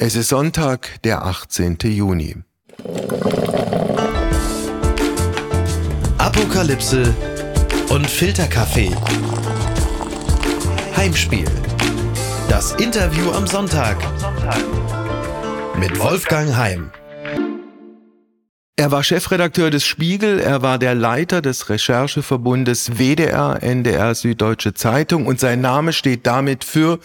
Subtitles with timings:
[0.00, 1.76] Es ist Sonntag, der 18.
[1.82, 2.36] Juni.
[6.18, 7.12] Apokalypse
[7.88, 8.92] und Filterkaffee.
[10.96, 11.50] Heimspiel.
[12.48, 13.96] Das Interview am Sonntag.
[15.76, 16.92] Mit Wolfgang Heim.
[18.76, 25.26] Er war Chefredakteur des Spiegel, er war der Leiter des Rechercheverbundes WDR, NDR, Süddeutsche Zeitung
[25.26, 27.00] und sein Name steht damit für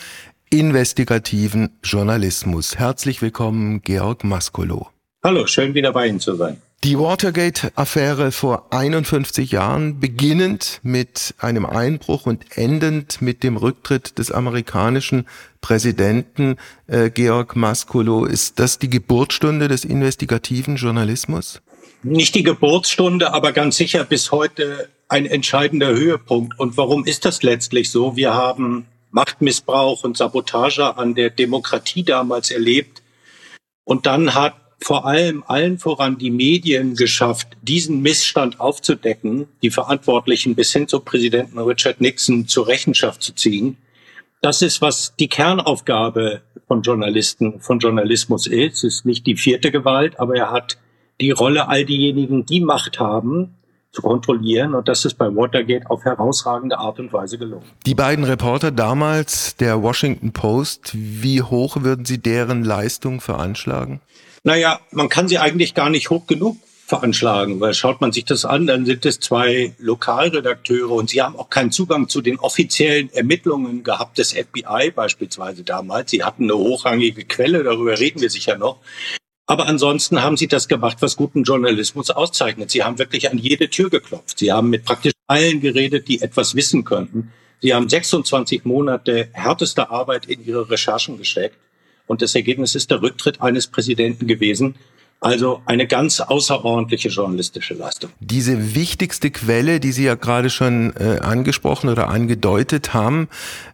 [0.53, 2.77] investigativen Journalismus.
[2.77, 4.87] Herzlich willkommen, Georg Maskolo.
[5.23, 6.61] Hallo, schön wieder bei Ihnen zu sein.
[6.83, 14.31] Die Watergate-Affäre vor 51 Jahren, beginnend mit einem Einbruch und endend mit dem Rücktritt des
[14.31, 15.25] amerikanischen
[15.61, 21.61] Präsidenten äh, Georg Maskolo, ist das die Geburtsstunde des investigativen Journalismus?
[22.03, 26.59] Nicht die Geburtsstunde, aber ganz sicher bis heute ein entscheidender Höhepunkt.
[26.59, 28.15] Und warum ist das letztlich so?
[28.15, 33.01] Wir haben Machtmissbrauch und Sabotage an der Demokratie damals erlebt.
[33.85, 40.55] Und dann hat vor allem allen voran die Medien geschafft, diesen Missstand aufzudecken, die Verantwortlichen
[40.55, 43.77] bis hin zu Präsidenten Richard Nixon zur Rechenschaft zu ziehen.
[44.41, 48.83] Das ist, was die Kernaufgabe von Journalisten, von Journalismus ist.
[48.83, 50.77] Es ist nicht die vierte Gewalt, aber er hat
[51.21, 53.55] die Rolle, all diejenigen, die Macht haben,
[53.93, 54.73] zu kontrollieren.
[54.73, 57.63] Und das ist bei Watergate auf herausragende Art und Weise gelungen.
[57.85, 64.01] Die beiden Reporter damals der Washington Post, wie hoch würden Sie deren Leistung veranschlagen?
[64.43, 68.43] Naja, man kann sie eigentlich gar nicht hoch genug veranschlagen, weil schaut man sich das
[68.43, 73.11] an, dann sind es zwei Lokalredakteure und sie haben auch keinen Zugang zu den offiziellen
[73.13, 76.11] Ermittlungen gehabt des FBI beispielsweise damals.
[76.11, 78.79] Sie hatten eine hochrangige Quelle, darüber reden wir sicher noch.
[79.45, 82.71] Aber ansonsten haben sie das gemacht, was guten Journalismus auszeichnet.
[82.71, 84.39] Sie haben wirklich an jede Tür geklopft.
[84.39, 87.33] Sie haben mit praktisch allen geredet, die etwas wissen könnten.
[87.61, 91.57] Sie haben 26 Monate härteste Arbeit in ihre Recherchen gesteckt.
[92.07, 94.75] Und das Ergebnis ist der Rücktritt eines Präsidenten gewesen,
[95.23, 98.11] also eine ganz außerordentliche journalistische Leistung.
[98.19, 103.29] Diese wichtigste Quelle, die Sie ja gerade schon äh, angesprochen oder angedeutet haben,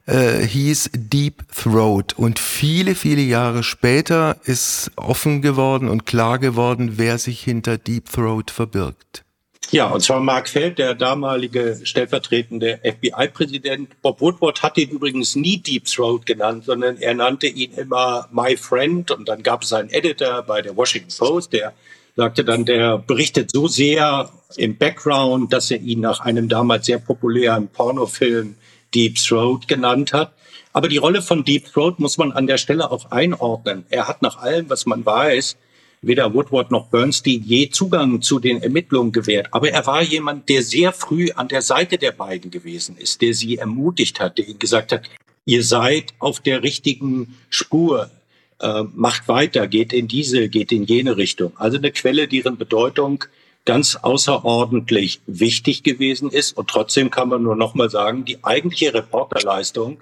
[0.06, 2.14] äh, hieß Deep Throat.
[2.18, 8.12] Und viele, viele Jahre später ist offen geworden und klar geworden, wer sich hinter Deep
[8.12, 9.24] Throat verbirgt.
[9.72, 14.02] Ja, und zwar Mark Feld, der damalige stellvertretende FBI-Präsident.
[14.02, 18.58] Bob Woodward hat ihn übrigens nie Deep Throat genannt, sondern er nannte ihn immer My
[18.58, 19.12] Friend.
[19.12, 21.74] Und dann gab es einen Editor bei der Washington Post, der
[22.16, 26.98] sagte dann, der berichtet so sehr im Background, dass er ihn nach einem damals sehr
[26.98, 28.56] populären Pornofilm
[28.96, 30.34] Deep Throat genannt hat.
[30.74, 33.86] Aber die Rolle von Deep Throat muss man an der Stelle auch einordnen.
[33.90, 35.58] Er hat nach allem, was man weiß,
[36.02, 39.48] weder Woodward noch Bernstein je Zugang zu den Ermittlungen gewährt.
[39.52, 43.34] Aber er war jemand, der sehr früh an der Seite der beiden gewesen ist, der
[43.34, 45.10] sie ermutigt hat, der ihnen gesagt hat,
[45.46, 48.10] ihr seid auf der richtigen Spur,
[48.60, 51.54] äh, macht weiter, geht in diese, geht in jene Richtung.
[51.56, 53.24] Also eine Quelle, deren Bedeutung
[53.66, 56.58] ganz außerordentlich wichtig gewesen ist.
[56.58, 60.00] Und trotzdem kann man nur noch mal sagen, die eigentliche Reporterleistung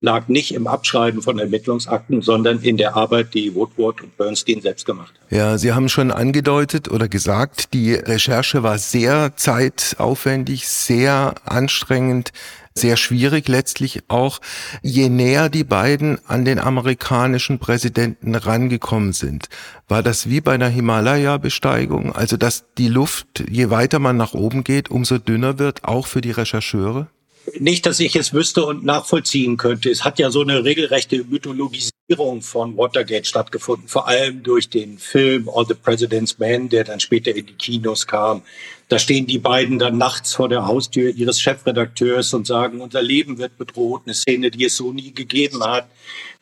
[0.00, 4.86] lag nicht im Abschreiben von Ermittlungsakten, sondern in der Arbeit, die Woodward und Bernstein selbst
[4.86, 5.36] gemacht haben.
[5.36, 12.32] Ja, Sie haben schon angedeutet oder gesagt, die Recherche war sehr zeitaufwendig, sehr anstrengend,
[12.72, 14.40] sehr schwierig letztlich auch,
[14.80, 19.48] je näher die beiden an den amerikanischen Präsidenten rangekommen sind.
[19.86, 24.64] War das wie bei einer Himalaya-Besteigung, also dass die Luft, je weiter man nach oben
[24.64, 27.08] geht, umso dünner wird, auch für die Rechercheure?
[27.58, 29.90] Nicht, dass ich es wüsste und nachvollziehen könnte.
[29.90, 35.48] Es hat ja so eine regelrechte Mythologisierung von Watergate stattgefunden, vor allem durch den Film
[35.48, 38.42] All the President's Men, der dann später in die Kinos kam.
[38.88, 43.38] Da stehen die beiden dann nachts vor der Haustür ihres Chefredakteurs und sagen, unser Leben
[43.38, 45.88] wird bedroht, eine Szene, die es so nie gegeben hat.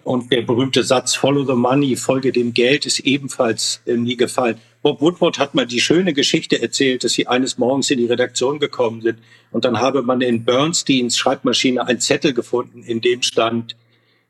[0.05, 4.59] Und der berühmte Satz Follow the Money, folge dem Geld, ist ebenfalls nie gefallen.
[4.89, 8.59] Bob Woodward hat mal die schöne Geschichte erzählt, dass sie eines Morgens in die Redaktion
[8.59, 9.19] gekommen sind
[9.51, 13.77] und dann habe man in Bernsteins Schreibmaschine einen Zettel gefunden, in dem stand,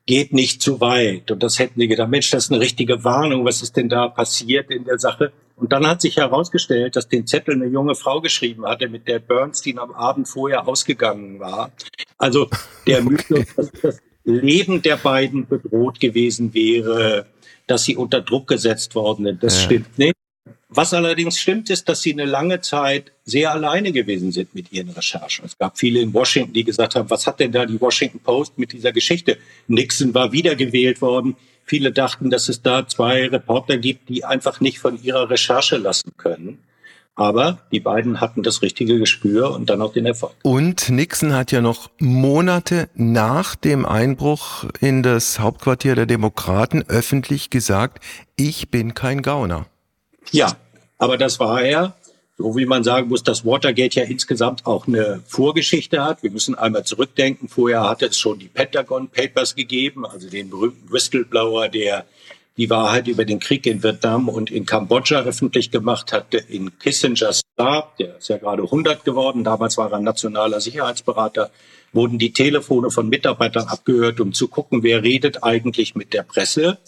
[0.06, 1.30] geht nicht zu weit.
[1.30, 4.08] Und das hätten die gedacht, Mensch, das ist eine richtige Warnung, was ist denn da
[4.08, 5.32] passiert in der Sache?
[5.54, 9.20] Und dann hat sich herausgestellt, dass den Zettel eine junge Frau geschrieben hatte, mit der
[9.20, 11.70] Bernstein am Abend vorher ausgegangen war.
[12.16, 12.48] Also
[12.84, 17.26] der Mythos, dass das Leben der beiden bedroht gewesen wäre,
[17.68, 19.64] dass sie unter Druck gesetzt worden sind, das ja.
[19.66, 20.17] stimmt nicht.
[20.70, 24.90] Was allerdings stimmt, ist, dass sie eine lange Zeit sehr alleine gewesen sind mit ihren
[24.90, 25.46] Recherchen.
[25.46, 28.58] Es gab viele in Washington, die gesagt haben, was hat denn da die Washington Post
[28.58, 29.38] mit dieser Geschichte?
[29.66, 31.36] Nixon war wiedergewählt worden.
[31.64, 36.12] Viele dachten, dass es da zwei Reporter gibt, die einfach nicht von ihrer Recherche lassen
[36.18, 36.58] können.
[37.14, 40.34] Aber die beiden hatten das richtige Gespür und dann auch den Erfolg.
[40.42, 47.50] Und Nixon hat ja noch Monate nach dem Einbruch in das Hauptquartier der Demokraten öffentlich
[47.50, 48.04] gesagt,
[48.36, 49.66] ich bin kein Gauner.
[50.32, 50.56] Ja,
[50.98, 51.94] aber das war er.
[52.40, 56.22] So wie man sagen muss, dass Watergate ja insgesamt auch eine Vorgeschichte hat.
[56.22, 57.48] Wir müssen einmal zurückdenken.
[57.48, 62.04] Vorher hatte es schon die Pentagon Papers gegeben, also den berühmten Whistleblower, der
[62.56, 67.42] die Wahrheit über den Krieg in Vietnam und in Kambodscha öffentlich gemacht hatte, in Kissingers
[67.54, 71.50] Stab, der ist ja gerade 100 geworden, damals war er nationaler Sicherheitsberater,
[71.92, 76.78] wurden die Telefone von Mitarbeitern abgehört, um zu gucken, wer redet eigentlich mit der Presse.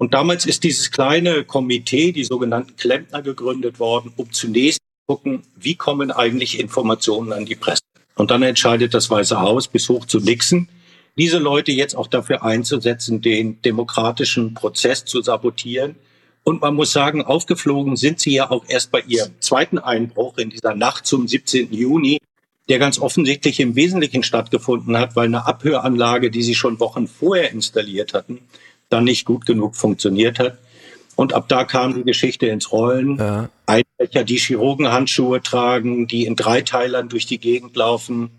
[0.00, 5.42] Und damals ist dieses kleine Komitee, die sogenannten Klempner, gegründet worden, um zunächst zu gucken,
[5.56, 7.82] wie kommen eigentlich Informationen an die Presse.
[8.14, 10.70] Und dann entscheidet das Weiße Haus bis hoch zu Nixon,
[11.18, 15.96] diese Leute jetzt auch dafür einzusetzen, den demokratischen Prozess zu sabotieren.
[16.44, 20.48] Und man muss sagen, aufgeflogen sind sie ja auch erst bei ihrem zweiten Einbruch in
[20.48, 21.74] dieser Nacht zum 17.
[21.74, 22.20] Juni,
[22.70, 27.50] der ganz offensichtlich im Wesentlichen stattgefunden hat, weil eine Abhöranlage, die sie schon Wochen vorher
[27.50, 28.38] installiert hatten,
[28.90, 30.58] dann nicht gut genug funktioniert hat.
[31.16, 33.18] Und ab da kam die Geschichte ins Rollen.
[33.18, 33.48] Ja.
[33.66, 38.30] Einbrecher, die Chirurgenhandschuhe tragen, die in Dreiteilern durch die Gegend laufen,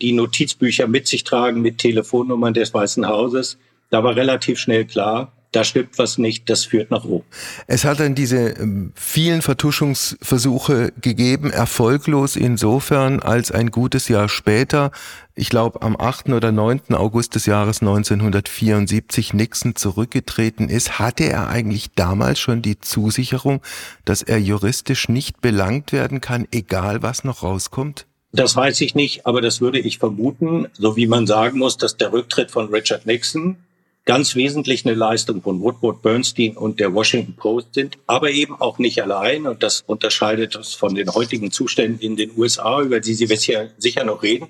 [0.00, 3.58] die Notizbücher mit sich tragen mit Telefonnummern des Weißen Hauses.
[3.90, 7.24] Da war relativ schnell klar, da stimmt was nicht, das führt nach oben.
[7.66, 14.92] Es hat dann diese ähm, vielen Vertuschungsversuche gegeben, erfolglos insofern, als ein gutes Jahr später,
[15.34, 16.28] ich glaube am 8.
[16.30, 16.94] oder 9.
[16.94, 23.60] August des Jahres 1974 Nixon zurückgetreten ist, hatte er eigentlich damals schon die Zusicherung,
[24.04, 28.06] dass er juristisch nicht belangt werden kann, egal was noch rauskommt?
[28.32, 31.96] Das weiß ich nicht, aber das würde ich vermuten, so wie man sagen muss, dass
[31.96, 33.56] der Rücktritt von Richard Nixon
[34.04, 38.78] ganz wesentlich eine Leistung von Woodward Bernstein und der Washington Post sind, aber eben auch
[38.78, 39.46] nicht allein.
[39.46, 44.04] Und das unterscheidet uns von den heutigen Zuständen in den USA, über die Sie sicher
[44.04, 44.48] noch reden.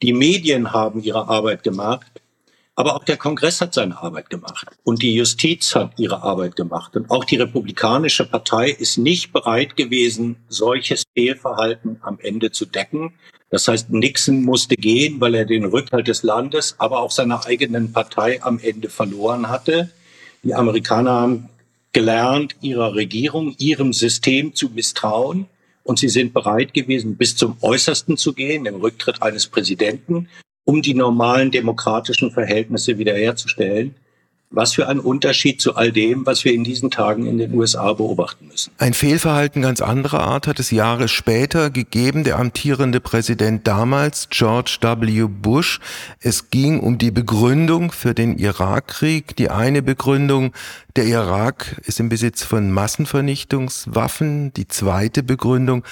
[0.00, 2.21] Die Medien haben ihre Arbeit gemacht.
[2.74, 6.96] Aber auch der Kongress hat seine Arbeit gemacht und die Justiz hat ihre Arbeit gemacht.
[6.96, 13.12] Und auch die Republikanische Partei ist nicht bereit gewesen, solches Fehlverhalten am Ende zu decken.
[13.50, 17.92] Das heißt, Nixon musste gehen, weil er den Rückhalt des Landes, aber auch seiner eigenen
[17.92, 19.90] Partei am Ende verloren hatte.
[20.42, 21.48] Die Amerikaner haben
[21.92, 25.46] gelernt, ihrer Regierung, ihrem System zu misstrauen.
[25.84, 30.28] Und sie sind bereit gewesen, bis zum Äußersten zu gehen, im Rücktritt eines Präsidenten
[30.64, 33.94] um die normalen demokratischen Verhältnisse wiederherzustellen.
[34.54, 37.94] Was für ein Unterschied zu all dem, was wir in diesen Tagen in den USA
[37.94, 38.70] beobachten müssen.
[38.76, 42.22] Ein Fehlverhalten ganz anderer Art hat es Jahre später gegeben.
[42.22, 45.26] Der amtierende Präsident damals, George W.
[45.26, 45.80] Bush.
[46.20, 49.34] Es ging um die Begründung für den Irakkrieg.
[49.36, 50.52] Die eine Begründung,
[50.96, 54.52] der Irak ist im Besitz von Massenvernichtungswaffen.
[54.52, 55.82] Die zweite Begründung,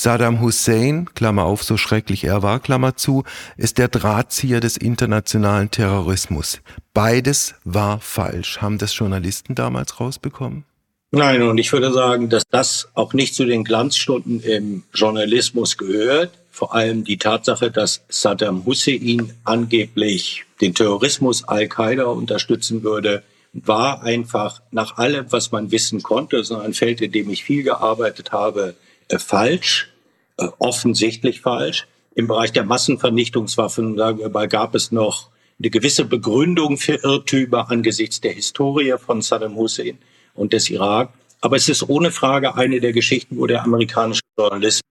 [0.00, 3.24] Saddam Hussein, Klammer auf, so schrecklich er war, Klammer zu,
[3.56, 6.60] ist der Drahtzieher des internationalen Terrorismus.
[6.94, 8.58] Beides war falsch.
[8.60, 10.62] Haben das Journalisten damals rausbekommen?
[11.10, 16.30] Nein, und ich würde sagen, dass das auch nicht zu den Glanzstunden im Journalismus gehört.
[16.52, 24.62] Vor allem die Tatsache, dass Saddam Hussein angeblich den Terrorismus Al-Qaida unterstützen würde, war einfach
[24.70, 28.76] nach allem, was man wissen konnte, so ein Feld, in dem ich viel gearbeitet habe,
[29.16, 29.92] falsch,
[30.36, 31.86] äh, offensichtlich falsch.
[32.14, 37.70] Im Bereich der Massenvernichtungswaffen sagen wir mal, gab es noch eine gewisse Begründung für Irrtümer
[37.70, 39.98] angesichts der Historie von Saddam Hussein
[40.34, 41.12] und des Irak.
[41.40, 44.82] Aber es ist ohne Frage eine der Geschichten, wo der amerikanische Journalismus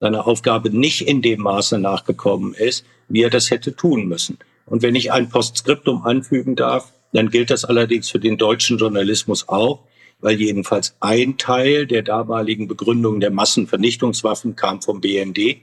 [0.00, 4.38] seiner Aufgabe nicht in dem Maße nachgekommen ist, wie er das hätte tun müssen.
[4.66, 9.48] Und wenn ich ein Postskriptum anfügen darf, dann gilt das allerdings für den deutschen Journalismus
[9.48, 9.80] auch
[10.22, 15.58] weil jedenfalls ein Teil der damaligen Begründung der Massenvernichtungswaffen kam vom BND.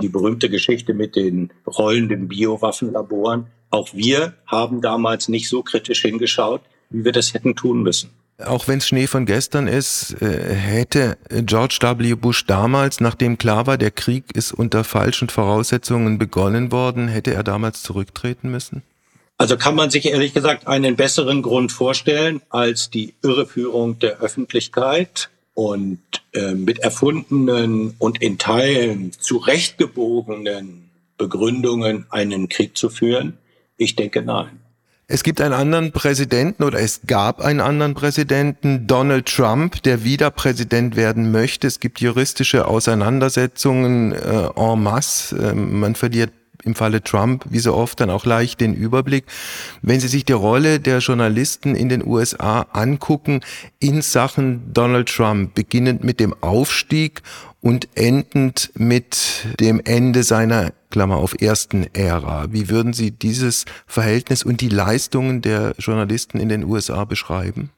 [0.00, 3.46] Die berühmte Geschichte mit den rollenden Biowaffenlaboren.
[3.70, 8.10] Auch wir haben damals nicht so kritisch hingeschaut, wie wir das hätten tun müssen.
[8.38, 12.14] Auch wenn es Schnee von gestern ist, äh, hätte George W.
[12.14, 17.44] Bush damals, nachdem klar war, der Krieg ist unter falschen Voraussetzungen begonnen worden, hätte er
[17.44, 18.82] damals zurücktreten müssen?
[19.42, 25.30] Also kann man sich ehrlich gesagt einen besseren Grund vorstellen als die Irreführung der Öffentlichkeit
[25.54, 25.98] und
[26.32, 33.36] äh, mit erfundenen und in Teilen zurechtgebogenen Begründungen einen Krieg zu führen?
[33.76, 34.60] Ich denke nein.
[35.08, 40.30] Es gibt einen anderen Präsidenten oder es gab einen anderen Präsidenten, Donald Trump, der wieder
[40.30, 41.66] Präsident werden möchte.
[41.66, 45.36] Es gibt juristische Auseinandersetzungen äh, en masse.
[45.36, 46.30] Äh, man verliert
[46.64, 49.24] im Falle Trump, wie so oft, dann auch leicht den Überblick.
[49.82, 53.40] Wenn Sie sich die Rolle der Journalisten in den USA angucken
[53.78, 57.22] in Sachen Donald Trump, beginnend mit dem Aufstieg
[57.60, 62.46] und endend mit dem Ende seiner Klammer auf ersten Ära.
[62.50, 67.70] Wie würden Sie dieses Verhältnis und die Leistungen der Journalisten in den USA beschreiben?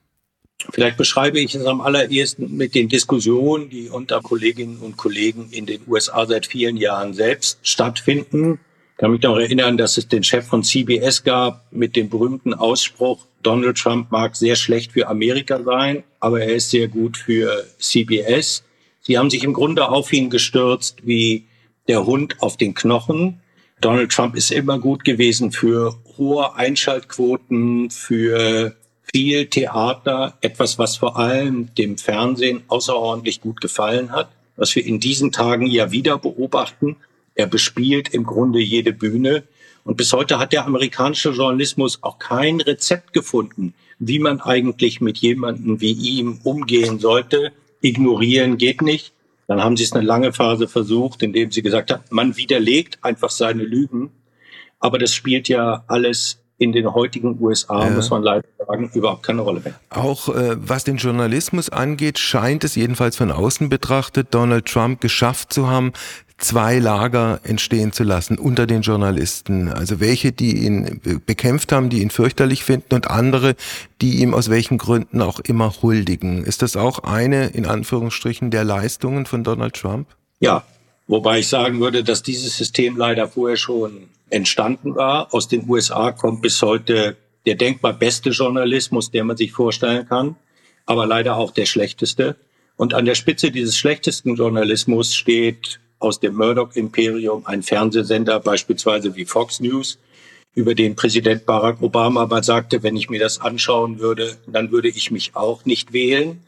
[0.73, 5.67] Vielleicht beschreibe ich es am allerersten mit den Diskussionen, die unter Kolleginnen und Kollegen in
[5.67, 8.59] den USA seit vielen Jahren selbst stattfinden.
[8.95, 12.55] Ich kann mich noch erinnern, dass es den Chef von CBS gab mit dem berühmten
[12.55, 17.65] Ausspruch, Donald Trump mag sehr schlecht für Amerika sein, aber er ist sehr gut für
[17.79, 18.65] CBS.
[19.01, 21.45] Sie haben sich im Grunde auf ihn gestürzt wie
[21.89, 23.41] der Hund auf den Knochen.
[23.81, 31.19] Donald Trump ist immer gut gewesen für hohe Einschaltquoten, für viel Theater, etwas, was vor
[31.19, 36.97] allem dem Fernsehen außerordentlich gut gefallen hat, was wir in diesen Tagen ja wieder beobachten.
[37.35, 39.45] Er bespielt im Grunde jede Bühne.
[39.85, 45.19] Und bis heute hat der amerikanische Journalismus auch kein Rezept gefunden, wie man eigentlich mit
[45.19, 47.53] jemandem wie ihm umgehen sollte.
[47.81, 49.13] Ignorieren geht nicht.
[49.47, 53.31] Dann haben sie es eine lange Phase versucht, indem sie gesagt haben, man widerlegt einfach
[53.31, 54.11] seine Lügen.
[54.81, 57.91] Aber das spielt ja alles in den heutigen USA, ja.
[57.91, 59.75] muss man leider sagen, überhaupt keine Rolle mehr.
[59.91, 65.53] Auch äh, was den Journalismus angeht, scheint es jedenfalls von außen betrachtet, Donald Trump geschafft
[65.53, 65.93] zu haben,
[66.39, 69.69] zwei Lager entstehen zu lassen unter den Journalisten.
[69.69, 73.55] Also welche, die ihn bekämpft haben, die ihn fürchterlich finden und andere,
[74.01, 76.45] die ihm aus welchen Gründen auch immer huldigen.
[76.45, 80.09] Ist das auch eine, in Anführungsstrichen, der Leistungen von Donald Trump?
[80.41, 80.65] Ja,
[81.07, 85.33] wobei ich sagen würde, dass dieses System leider vorher schon entstanden war.
[85.33, 90.37] Aus den USA kommt bis heute der denkbar beste Journalismus, der man sich vorstellen kann,
[90.87, 92.37] aber leider auch der schlechteste.
[92.77, 99.25] Und an der Spitze dieses schlechtesten Journalismus steht aus dem Murdoch-Imperium ein Fernsehsender, beispielsweise wie
[99.25, 99.99] Fox News,
[100.55, 104.89] über den Präsident Barack Obama mal sagte, wenn ich mir das anschauen würde, dann würde
[104.89, 106.41] ich mich auch nicht wählen.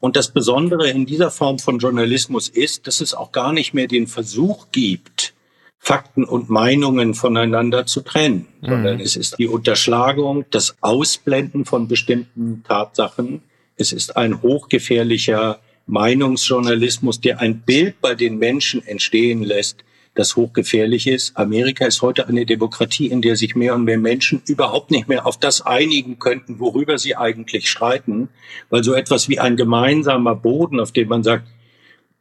[0.00, 3.86] Und das Besondere in dieser Form von Journalismus ist, dass es auch gar nicht mehr
[3.86, 5.32] den Versuch gibt,
[5.78, 8.68] Fakten und Meinungen voneinander zu trennen, mhm.
[8.68, 13.42] sondern es ist die Unterschlagung, das Ausblenden von bestimmten Tatsachen.
[13.76, 19.84] Es ist ein hochgefährlicher Meinungsjournalismus, der ein Bild bei den Menschen entstehen lässt,
[20.14, 21.36] das hochgefährlich ist.
[21.36, 25.26] Amerika ist heute eine Demokratie, in der sich mehr und mehr Menschen überhaupt nicht mehr
[25.26, 28.28] auf das einigen könnten, worüber sie eigentlich streiten,
[28.68, 31.48] weil so etwas wie ein gemeinsamer Boden, auf dem man sagt,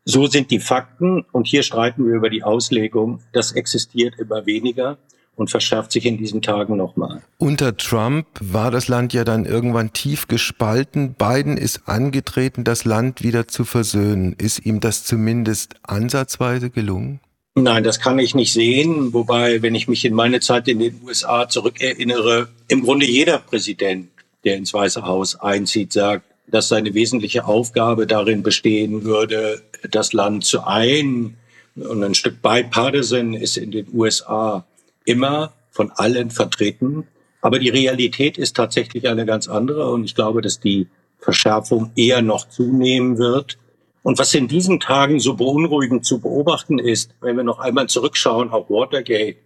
[0.03, 3.22] so sind die Fakten und hier streiten wir über die Auslegung.
[3.34, 4.98] Das existiert immer weniger
[5.35, 7.21] und verschärft sich in diesen Tagen nochmal.
[7.38, 11.13] Unter Trump war das Land ja dann irgendwann tief gespalten.
[11.13, 14.35] Biden ist angetreten, das Land wieder zu versöhnen.
[14.38, 17.19] Ist ihm das zumindest ansatzweise gelungen?
[17.55, 19.13] Nein, das kann ich nicht sehen.
[19.13, 24.09] Wobei, wenn ich mich in meine Zeit in den USA zurückerinnere, im Grunde jeder Präsident,
[24.45, 30.45] der ins Weiße Haus einzieht, sagt, dass seine wesentliche Aufgabe darin bestehen würde, das Land
[30.45, 31.38] zu ein
[31.75, 34.65] und ein Stück bipartisan ist in den USA
[35.05, 37.08] immer von allen vertreten.
[37.41, 40.88] Aber die Realität ist tatsächlich eine ganz andere und ich glaube, dass die
[41.20, 43.58] Verschärfung eher noch zunehmen wird.
[44.03, 48.50] Und was in diesen Tagen so beunruhigend zu beobachten ist, wenn wir noch einmal zurückschauen
[48.50, 49.38] auf Watergate,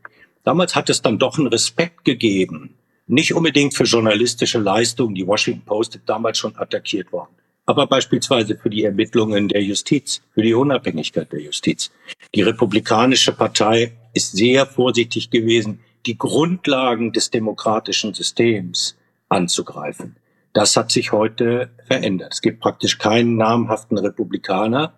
[0.43, 2.75] damals hat es dann doch einen Respekt gegeben
[3.07, 5.15] nicht unbedingt für journalistische Leistungen.
[5.15, 7.29] Die Washington Post damals schon attackiert worden.
[7.67, 11.91] Aber beispielsweise für die Ermittlungen der Justiz, für die Unabhängigkeit der Justiz.
[12.33, 18.97] Die Republikanische Partei ist sehr vorsichtig gewesen, die Grundlagen des demokratischen Systems
[19.29, 20.15] anzugreifen.
[20.53, 22.33] Das hat sich heute verändert.
[22.33, 24.93] Es gibt praktisch keinen namhaften Republikaner,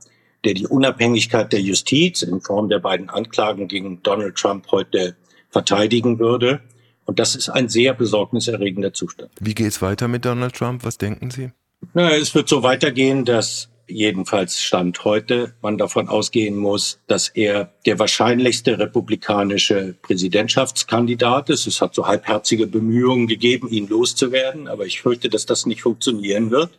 [0.45, 5.15] der die Unabhängigkeit der Justiz in Form der beiden Anklagen gegen Donald Trump heute
[5.49, 6.61] verteidigen würde.
[7.05, 9.31] Und das ist ein sehr besorgniserregender Zustand.
[9.39, 10.83] Wie geht es weiter mit Donald Trump?
[10.85, 11.51] Was denken Sie?
[11.93, 17.73] Na, es wird so weitergehen, dass jedenfalls Stand heute man davon ausgehen muss, dass er
[17.85, 21.67] der wahrscheinlichste republikanische Präsidentschaftskandidat ist.
[21.67, 26.51] Es hat so halbherzige Bemühungen gegeben, ihn loszuwerden, aber ich fürchte, dass das nicht funktionieren
[26.51, 26.77] wird.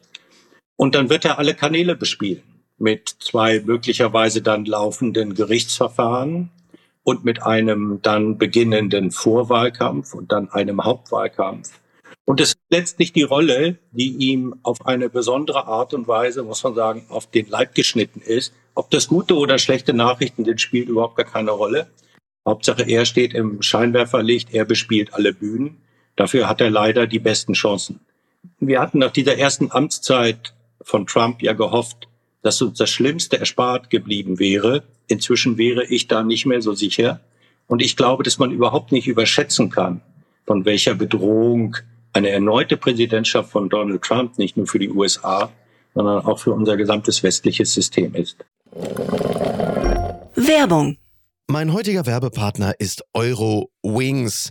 [0.76, 2.42] Und dann wird er alle Kanäle bespielen
[2.78, 6.50] mit zwei möglicherweise dann laufenden Gerichtsverfahren
[7.02, 11.80] und mit einem dann beginnenden Vorwahlkampf und dann einem Hauptwahlkampf.
[12.28, 16.62] Und es ist letztlich die Rolle, die ihm auf eine besondere Art und Weise, muss
[16.62, 18.52] man sagen, auf den Leib geschnitten ist.
[18.74, 21.86] Ob das gute oder schlechte Nachrichten sind, spielt überhaupt gar keine Rolle.
[22.46, 25.78] Hauptsache, er steht im Scheinwerferlicht, er bespielt alle Bühnen.
[26.16, 28.00] Dafür hat er leider die besten Chancen.
[28.60, 32.08] Wir hatten nach dieser ersten Amtszeit von Trump ja gehofft,
[32.42, 34.82] dass uns das Schlimmste erspart geblieben wäre.
[35.06, 37.20] Inzwischen wäre ich da nicht mehr so sicher.
[37.68, 40.02] Und ich glaube, dass man überhaupt nicht überschätzen kann,
[40.44, 41.78] von welcher Bedrohung
[42.18, 45.50] eine erneute Präsidentschaft von Donald Trump nicht nur für die USA,
[45.94, 48.36] sondern auch für unser gesamtes westliches System ist.
[50.34, 50.98] Werbung.
[51.46, 54.50] Mein heutiger Werbepartner ist Euro Wings.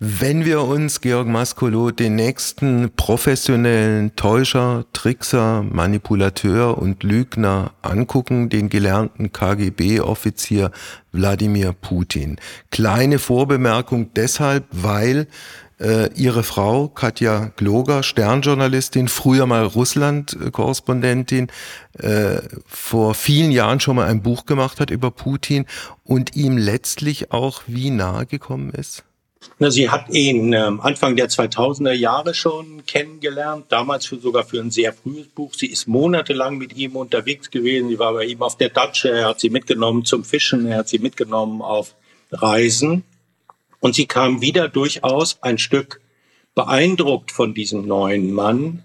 [0.00, 8.68] Wenn wir uns, Georg Maskolo, den nächsten professionellen Täuscher, Trickser, Manipulateur und Lügner angucken, den
[8.68, 10.70] gelernten KGB-Offizier
[11.10, 12.36] Wladimir Putin.
[12.70, 15.26] Kleine Vorbemerkung deshalb, weil
[15.80, 21.48] äh, ihre Frau Katja Gloger, Sternjournalistin, früher mal Russland-Korrespondentin,
[21.98, 22.36] äh,
[22.68, 25.66] vor vielen Jahren schon mal ein Buch gemacht hat über Putin
[26.04, 29.02] und ihm letztlich auch wie nahe gekommen ist?
[29.60, 34.60] Na, sie hat ihn ähm, Anfang der 2000er Jahre schon kennengelernt, damals für, sogar für
[34.60, 35.52] ein sehr frühes Buch.
[35.54, 37.88] Sie ist monatelang mit ihm unterwegs gewesen.
[37.88, 40.88] Sie war bei ihm auf der Datsche, er hat sie mitgenommen zum Fischen, er hat
[40.88, 41.94] sie mitgenommen auf
[42.30, 43.04] Reisen.
[43.80, 46.00] Und sie kam wieder durchaus ein Stück
[46.54, 48.82] beeindruckt von diesem neuen Mann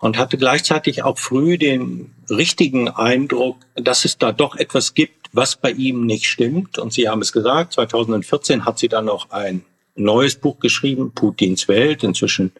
[0.00, 5.56] und hatte gleichzeitig auch früh den richtigen Eindruck, dass es da doch etwas gibt, was
[5.56, 6.78] bei ihm nicht stimmt.
[6.78, 9.64] Und Sie haben es gesagt, 2014 hat sie dann noch ein
[10.02, 12.52] neues Buch geschrieben, Putins Welt, inzwischen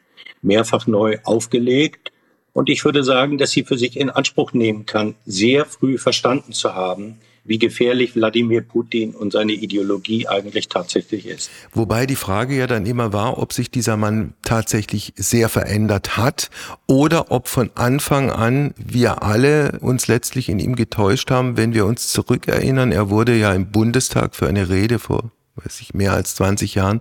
[0.43, 2.13] mehrfach neu aufgelegt.
[2.53, 6.53] Und ich würde sagen, dass sie für sich in Anspruch nehmen kann, sehr früh verstanden
[6.53, 11.51] zu haben, wie gefährlich Wladimir Putin und seine Ideologie eigentlich tatsächlich ist.
[11.73, 16.51] Wobei die Frage ja dann immer war, ob sich dieser Mann tatsächlich sehr verändert hat
[16.87, 21.87] oder ob von Anfang an wir alle uns letztlich in ihm getäuscht haben, wenn wir
[21.87, 22.93] uns zurückerinnern.
[22.93, 25.31] Er wurde ja im Bundestag für eine Rede vor,
[25.65, 27.01] weiß ich, mehr als 20 Jahren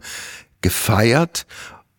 [0.61, 1.45] gefeiert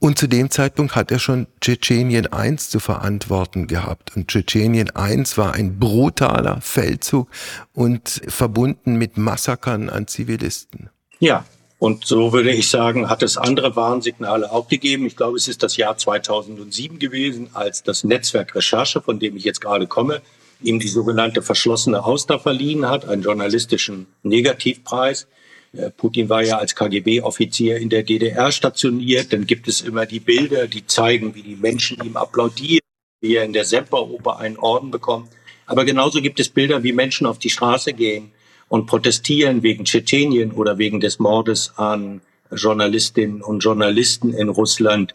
[0.02, 4.16] und zu dem Zeitpunkt hat er schon Tschetschenien I zu verantworten gehabt.
[4.16, 7.28] Und Tschetschenien I war ein brutaler Feldzug
[7.74, 10.88] und verbunden mit Massakern an Zivilisten.
[11.18, 11.44] Ja,
[11.78, 15.04] und so würde ich sagen, hat es andere Warnsignale auch gegeben.
[15.04, 19.44] Ich glaube, es ist das Jahr 2007 gewesen, als das Netzwerk Recherche, von dem ich
[19.44, 20.22] jetzt gerade komme,
[20.62, 25.26] ihm die sogenannte verschlossene Auster verliehen hat, einen journalistischen Negativpreis.
[25.72, 29.32] Äh, Putin war ja als KGB-Offizier in der DDR stationiert.
[29.32, 32.84] Dann gibt es immer die Bilder, die zeigen, wie die Menschen ihm applaudieren,
[33.20, 35.30] wie er in der Semperoper einen Orden bekommt.
[35.66, 38.32] Aber genauso gibt es Bilder, wie Menschen auf die Straße gehen
[38.68, 45.14] und protestieren wegen Tschetschenien oder wegen des Mordes an Journalistinnen und Journalisten in Russland.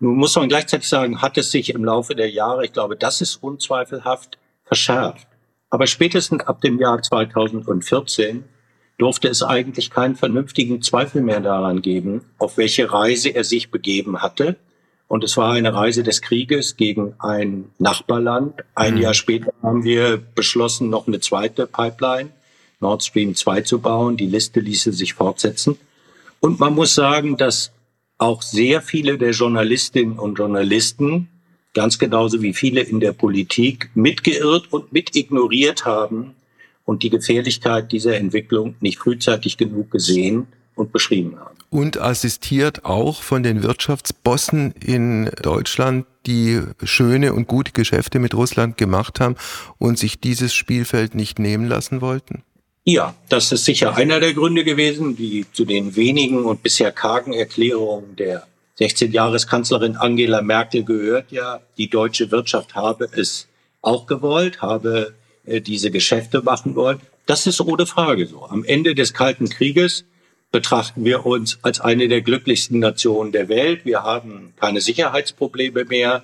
[0.00, 3.20] Nun muss man gleichzeitig sagen, hat es sich im Laufe der Jahre, ich glaube, das
[3.20, 5.26] ist unzweifelhaft, verschärft.
[5.70, 8.44] Aber spätestens ab dem Jahr 2014
[8.98, 14.20] durfte es eigentlich keinen vernünftigen Zweifel mehr daran geben, auf welche Reise er sich begeben
[14.20, 14.56] hatte.
[15.06, 18.64] Und es war eine Reise des Krieges gegen ein Nachbarland.
[18.74, 19.00] Ein mhm.
[19.00, 22.30] Jahr später haben wir beschlossen, noch eine zweite Pipeline
[22.80, 24.16] Nord Stream 2 zu bauen.
[24.16, 25.78] Die Liste ließe sich fortsetzen.
[26.40, 27.72] Und man muss sagen, dass
[28.18, 31.28] auch sehr viele der Journalistinnen und Journalisten,
[31.72, 36.34] ganz genauso wie viele in der Politik, mitgeirrt und mitignoriert haben
[36.88, 41.54] und die Gefährlichkeit dieser Entwicklung nicht frühzeitig genug gesehen und beschrieben haben.
[41.68, 48.78] Und assistiert auch von den Wirtschaftsbossen in Deutschland, die schöne und gute Geschäfte mit Russland
[48.78, 49.36] gemacht haben
[49.76, 52.42] und sich dieses Spielfeld nicht nehmen lassen wollten?
[52.84, 57.34] Ja, das ist sicher einer der Gründe gewesen, die zu den wenigen und bisher kargen
[57.34, 58.46] Erklärungen der
[58.80, 63.46] 16-Jahres-Kanzlerin Angela Merkel gehört ja, die deutsche Wirtschaft habe es
[63.82, 65.12] auch gewollt, habe
[65.48, 67.00] äh, diese Geschäfte machen wollen.
[67.26, 68.44] Das ist ohne Frage so.
[68.46, 70.04] Am Ende des Kalten Krieges
[70.50, 73.84] betrachten wir uns als eine der glücklichsten Nationen der Welt.
[73.84, 76.22] Wir haben keine Sicherheitsprobleme mehr.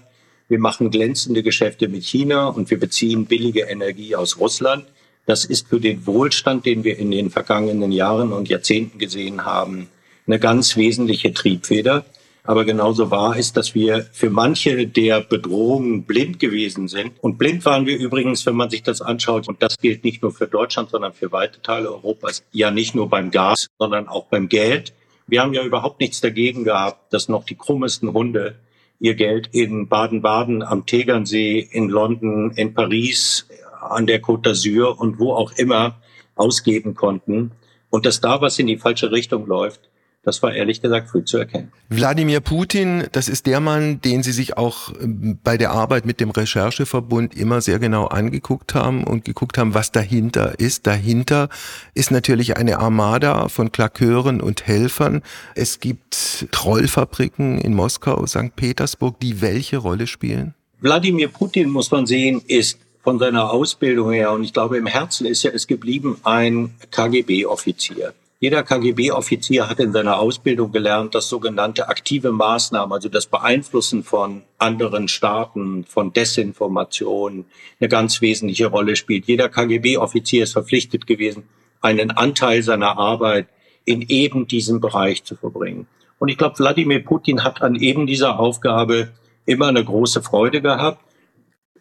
[0.49, 4.87] Wir machen glänzende Geschäfte mit China und wir beziehen billige Energie aus Russland.
[5.27, 9.89] Das ist für den Wohlstand, den wir in den vergangenen Jahren und Jahrzehnten gesehen haben,
[10.27, 12.05] eine ganz wesentliche Triebfeder.
[12.47, 17.13] Aber genauso wahr ist, dass wir für manche der Bedrohungen blind gewesen sind.
[17.23, 20.31] Und blind waren wir übrigens, wenn man sich das anschaut, und das gilt nicht nur
[20.31, 24.51] für Deutschland, sondern für weite Teile Europas, ja nicht nur beim Gas, sondern auch beim
[24.51, 24.93] Geld.
[25.27, 28.57] Wir haben ja überhaupt nichts dagegen gehabt, dass noch die krummesten Hunde
[29.01, 33.49] ihr Geld in Baden-Baden, am Tegernsee, in London, in Paris,
[33.81, 35.97] an der Côte d'Azur und wo auch immer
[36.35, 37.53] ausgeben konnten.
[37.89, 39.89] Und dass da was in die falsche Richtung läuft,
[40.25, 41.71] das war ehrlich gesagt früh zu erkennen.
[41.91, 46.21] Wladimir Putin, das ist der Mann, den Sie sich auch ähm, bei der Arbeit mit
[46.21, 50.87] dem Rechercheverbund immer sehr genau angeguckt haben und geguckt haben, was dahinter ist.
[50.87, 51.49] Dahinter
[51.95, 55.23] ist natürlich eine Armada von Klakeuren und Helfern.
[55.55, 58.57] Es gibt Trollfabriken in Moskau, St.
[58.57, 60.55] Petersburg, die welche Rolle spielen?
[60.81, 65.27] Wladimir Putin, muss man sehen, ist von seiner Ausbildung her, und ich glaube, im Herzen
[65.27, 68.15] ist er es geblieben, ein KGB-Offizier.
[68.41, 74.43] Jeder KGB-Offizier hat in seiner Ausbildung gelernt, dass sogenannte aktive Maßnahmen, also das Beeinflussen von
[74.59, 77.47] anderen Staaten, von Desinformation,
[77.81, 79.27] eine ganz wesentliche Rolle spielt.
[79.27, 81.45] Jeder KGB-Offizier ist verpflichtet gewesen,
[81.81, 83.47] einen Anteil seiner Arbeit
[83.85, 85.87] in eben diesem Bereich zu verbringen.
[86.19, 89.13] Und ich glaube, Wladimir Putin hat an eben dieser Aufgabe
[89.47, 91.01] immer eine große Freude gehabt.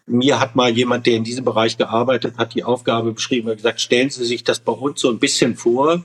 [0.06, 3.80] Mir hat mal jemand, der in diesem Bereich gearbeitet hat, die Aufgabe beschrieben und gesagt,
[3.80, 6.04] stellen Sie sich das bei uns so ein bisschen vor,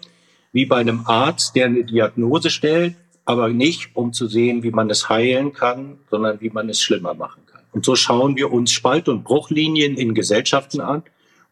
[0.52, 4.88] wie bei einem Arzt, der eine Diagnose stellt, aber nicht, um zu sehen, wie man
[4.88, 7.62] es heilen kann, sondern wie man es schlimmer machen kann.
[7.72, 11.02] Und so schauen wir uns Spalt- und Bruchlinien in Gesellschaften an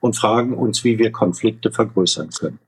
[0.00, 2.58] und fragen uns, wie wir Konflikte vergrößern können.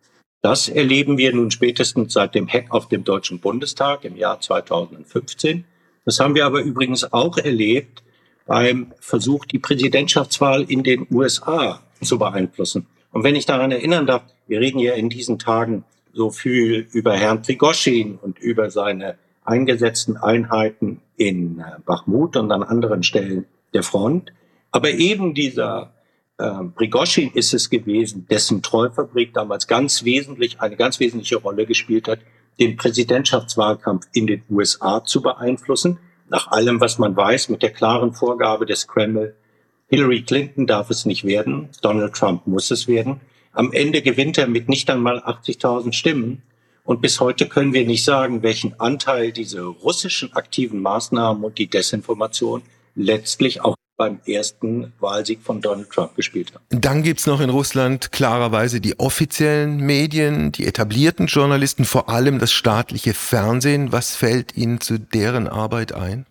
[0.43, 5.65] Das erleben wir nun spätestens seit dem Hack auf dem Deutschen Bundestag im Jahr 2015.
[6.05, 8.03] Das haben wir aber übrigens auch erlebt
[8.47, 12.87] beim Versuch, die Präsidentschaftswahl in den USA zu beeinflussen.
[13.11, 15.85] Und wenn ich daran erinnern darf, wir reden ja in diesen Tagen
[16.19, 22.65] so viel über Herrn Prigoschin und über seine eingesetzten Einheiten in äh, Bachmut und an
[22.65, 24.33] anderen Stellen der Front.
[24.73, 25.95] Aber eben dieser
[26.39, 32.09] äh, Prigoschin ist es gewesen, dessen Treufabrik damals ganz wesentlich, eine ganz wesentliche Rolle gespielt
[32.09, 32.19] hat,
[32.59, 35.99] den Präsidentschaftswahlkampf in den USA zu beeinflussen.
[36.29, 39.37] Nach allem, was man weiß, mit der klaren Vorgabe des Kreml,
[39.87, 43.21] Hillary Clinton darf es nicht werden, Donald Trump muss es werden.
[43.53, 46.43] Am Ende gewinnt er mit nicht einmal 80.000 Stimmen.
[46.85, 51.67] Und bis heute können wir nicht sagen, welchen Anteil diese russischen aktiven Maßnahmen und die
[51.67, 52.63] Desinformation
[52.95, 56.65] letztlich auch beim ersten Wahlsieg von Donald Trump gespielt haben.
[56.71, 62.53] Dann gibt's noch in Russland klarerweise die offiziellen Medien, die etablierten Journalisten, vor allem das
[62.53, 63.93] staatliche Fernsehen.
[63.93, 66.27] Was fällt Ihnen zu deren Arbeit ein?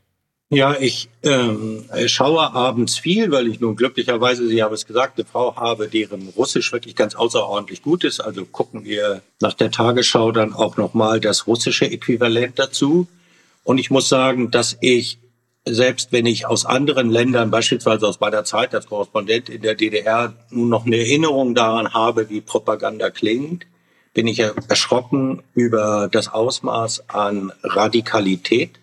[0.50, 5.28] Ja, ich ähm, schaue abends viel, weil ich nun glücklicherweise, Sie haben es gesagt, eine
[5.28, 8.22] Frau habe, deren Russisch wirklich ganz außerordentlich gut ist.
[8.22, 13.08] Also gucken wir nach der Tagesschau dann auch nochmal das russische Äquivalent dazu.
[13.66, 15.20] Und ich muss sagen, dass ich,
[15.66, 20.34] selbst wenn ich aus anderen Ländern, beispielsweise aus meiner Zeit als Korrespondent in der DDR,
[20.50, 23.66] nun noch eine Erinnerung daran habe, wie Propaganda klingt,
[24.14, 28.80] bin ich erschrocken über das Ausmaß an Radikalität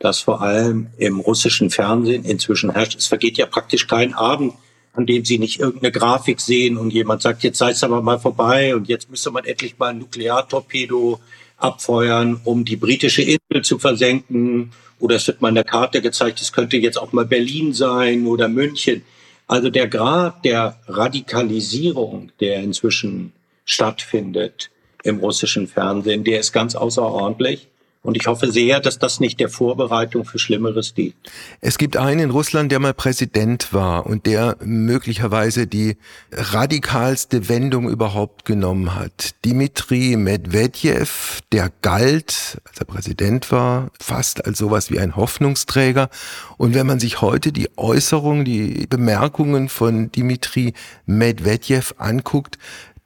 [0.00, 2.96] das vor allem im russischen Fernsehen inzwischen herrscht.
[2.96, 4.54] Es vergeht ja praktisch kein Abend,
[4.94, 8.18] an dem Sie nicht irgendeine Grafik sehen und jemand sagt, jetzt sei es aber mal
[8.18, 11.20] vorbei und jetzt müsste man endlich mal ein Nukleartorpedo
[11.58, 14.72] abfeuern, um die britische Insel zu versenken.
[14.98, 18.26] Oder es wird mal in der Karte gezeigt, es könnte jetzt auch mal Berlin sein
[18.26, 19.02] oder München.
[19.46, 23.32] Also der Grad der Radikalisierung, der inzwischen
[23.66, 24.70] stattfindet
[25.02, 27.68] im russischen Fernsehen, der ist ganz außerordentlich.
[28.02, 31.14] Und ich hoffe sehr, dass das nicht der Vorbereitung für Schlimmeres dient.
[31.60, 35.98] Es gibt einen in Russland, der mal Präsident war und der möglicherweise die
[36.32, 39.34] radikalste Wendung überhaupt genommen hat.
[39.44, 46.08] Dimitri Medvedev, der galt, als er Präsident war, fast als sowas wie ein Hoffnungsträger.
[46.56, 50.72] Und wenn man sich heute die Äußerungen, die Bemerkungen von Dimitri
[51.04, 52.56] Medvedev anguckt,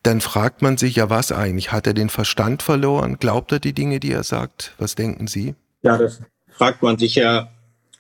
[0.04, 1.72] dann fragt man sich ja, was eigentlich?
[1.72, 3.16] Hat er den Verstand verloren?
[3.18, 4.74] Glaubt er die Dinge, die er sagt?
[4.78, 5.54] Was denken Sie?
[5.82, 7.48] Ja, das fragt man sich ja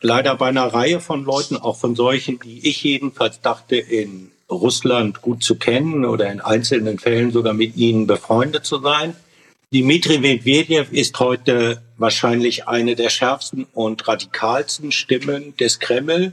[0.00, 5.22] leider bei einer Reihe von Leuten, auch von solchen, die ich jedenfalls dachte, in Russland
[5.22, 9.16] gut zu kennen oder in einzelnen Fällen sogar mit ihnen befreundet zu sein.
[9.72, 16.32] Dmitri Medvedev ist heute wahrscheinlich eine der schärfsten und radikalsten Stimmen des Kreml.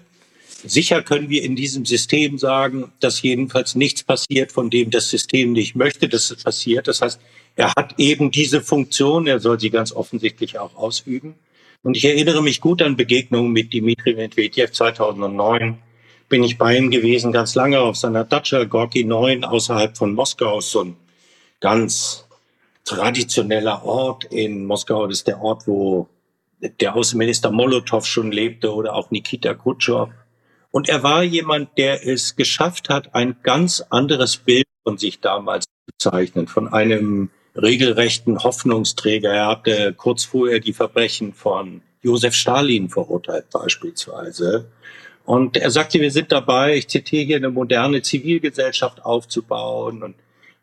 [0.64, 5.54] Sicher können wir in diesem System sagen, dass jedenfalls nichts passiert, von dem das System
[5.54, 6.88] nicht möchte, dass es passiert.
[6.88, 7.20] Das heißt,
[7.56, 11.36] er hat eben diese Funktion, er soll sie ganz offensichtlich auch ausüben.
[11.84, 15.80] Und ich erinnere mich gut an Begegnungen mit Dimitri Medvedev 2009.
[16.30, 20.62] Bin ich bei ihm gewesen, ganz lange auf seiner Datscha Gorki 9 außerhalb von Moskau,
[20.62, 20.96] so ein
[21.60, 22.26] ganz
[22.86, 25.08] traditioneller Ort in Moskau.
[25.08, 26.08] Das ist der Ort, wo
[26.80, 30.12] der Außenminister Molotow schon lebte oder auch Nikita Khrushchev.
[30.72, 35.66] Und er war jemand, der es geschafft hat, ein ganz anderes Bild von sich damals
[35.66, 39.32] zu zeichnen, von einem regelrechten Hoffnungsträger.
[39.34, 44.72] Er hatte kurz vorher die Verbrechen von Josef Stalin verurteilt beispielsweise.
[45.26, 50.02] Und er sagte, wir sind dabei, ich zitiere hier, eine moderne Zivilgesellschaft aufzubauen.
[50.02, 50.16] Und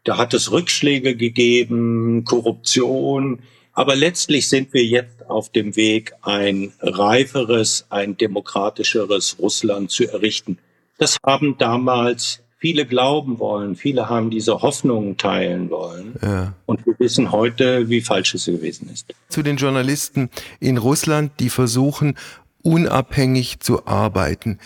[0.05, 3.41] da hat es Rückschläge gegeben, Korruption.
[3.79, 10.59] Aber letztlich sind wir jetzt auf dem Weg, ein reiferes, ein demokratischeres Russland zu errichten.
[10.99, 16.15] Das haben damals viele glauben wollen, viele haben diese Hoffnungen teilen wollen.
[16.21, 16.55] Ja.
[16.67, 19.15] Und wir wissen heute, wie falsch es gewesen ist.
[19.29, 22.19] Zu den Journalisten in Russland, die versuchen,
[22.63, 24.59] unabhängig zu arbeiten.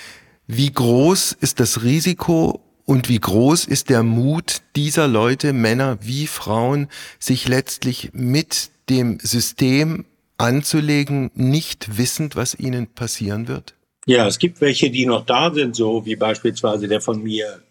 [0.47, 6.27] Wie groß ist das Risiko und wie groß ist der Mut dieser Leute, Männer wie
[6.27, 10.05] Frauen, sich letztlich mit dem System
[10.39, 13.75] anzulegen, nicht wissend, was ihnen passieren wird?
[14.07, 17.63] Ja, es gibt welche, die noch da sind, so wie beispielsweise der von mir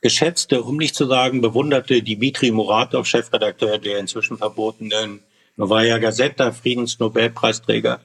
[0.00, 5.20] geschätzte, um nicht zu sagen bewunderte Dimitri Muratov, Chefredakteur der inzwischen verbotenen
[5.56, 8.00] Novaya Gazeta, Friedensnobelpreisträger.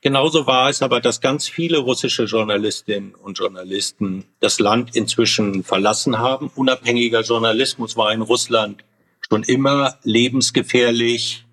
[0.00, 6.18] Genauso war es aber, dass ganz viele russische Journalistinnen und Journalisten das Land inzwischen verlassen
[6.18, 6.50] haben.
[6.54, 8.84] Unabhängiger Journalismus war in Russland
[9.20, 11.43] schon immer lebensgefährlich,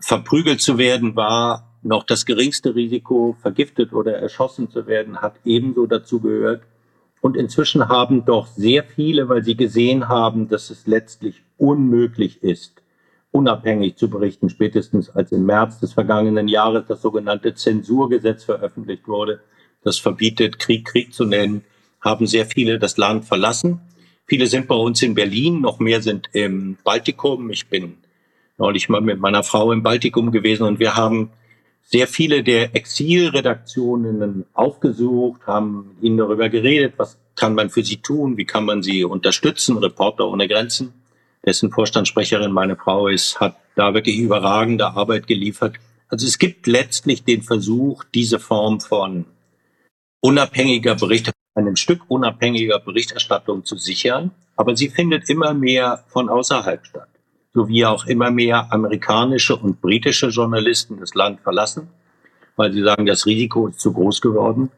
[0.00, 5.86] verprügelt zu werden war noch das geringste Risiko, vergiftet oder erschossen zu werden, hat ebenso
[5.86, 6.62] dazu gehört.
[7.20, 12.82] Und inzwischen haben doch sehr viele, weil sie gesehen haben, dass es letztlich unmöglich ist,
[13.30, 19.40] unabhängig zu berichten, spätestens als im März des vergangenen Jahres das sogenannte Zensurgesetz veröffentlicht wurde,
[19.82, 21.64] das verbietet, Krieg Krieg zu nennen,
[22.00, 23.80] haben sehr viele das Land verlassen.
[24.26, 27.50] Viele sind bei uns in Berlin, noch mehr sind im Baltikum.
[27.50, 27.98] Ich bin
[28.56, 31.30] neulich mal mit meiner Frau im Baltikum gewesen und wir haben
[31.82, 38.36] sehr viele der Exilredaktionen aufgesucht, haben ihnen darüber geredet, was kann man für sie tun,
[38.36, 40.94] wie kann man sie unterstützen, Reporter ohne Grenzen,
[41.44, 45.76] dessen Vorstandssprecherin meine Frau ist, hat da wirklich überragende Arbeit geliefert.
[46.08, 49.26] Also es gibt letztlich den Versuch, diese Form von
[50.20, 56.84] unabhängiger Berichterstattung, einem Stück unabhängiger Berichterstattung zu sichern, aber sie findet immer mehr von außerhalb
[56.86, 57.08] statt
[57.54, 61.88] sowie auch immer mehr amerikanische und britische Journalisten das Land verlassen,
[62.56, 64.70] weil sie sagen, das Risiko ist zu groß geworden.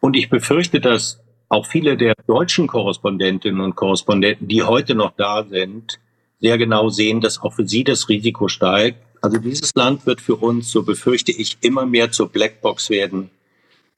[0.00, 5.44] Und ich befürchte, dass auch viele der deutschen Korrespondentinnen und Korrespondenten, die heute noch da
[5.44, 5.98] sind,
[6.40, 8.98] sehr genau sehen, dass auch für sie das Risiko steigt.
[9.20, 13.30] Also dieses Land wird für uns, so befürchte ich, immer mehr zur Blackbox werden,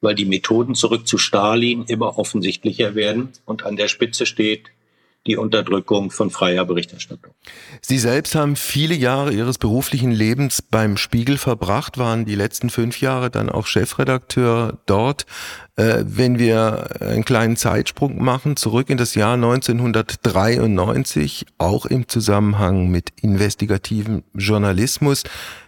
[0.00, 4.70] weil die Methoden zurück zu Stalin immer offensichtlicher werden und an der Spitze steht
[5.26, 7.34] die Unterdrückung von freier Berichterstattung.
[7.80, 13.00] Sie selbst haben viele Jahre Ihres beruflichen Lebens beim Spiegel verbracht, waren die letzten fünf
[13.00, 15.26] Jahre dann auch Chefredakteur dort.
[15.76, 22.88] Äh, wenn wir einen kleinen Zeitsprung machen, zurück in das Jahr 1993, auch im Zusammenhang
[22.88, 25.24] mit investigativem Journalismus,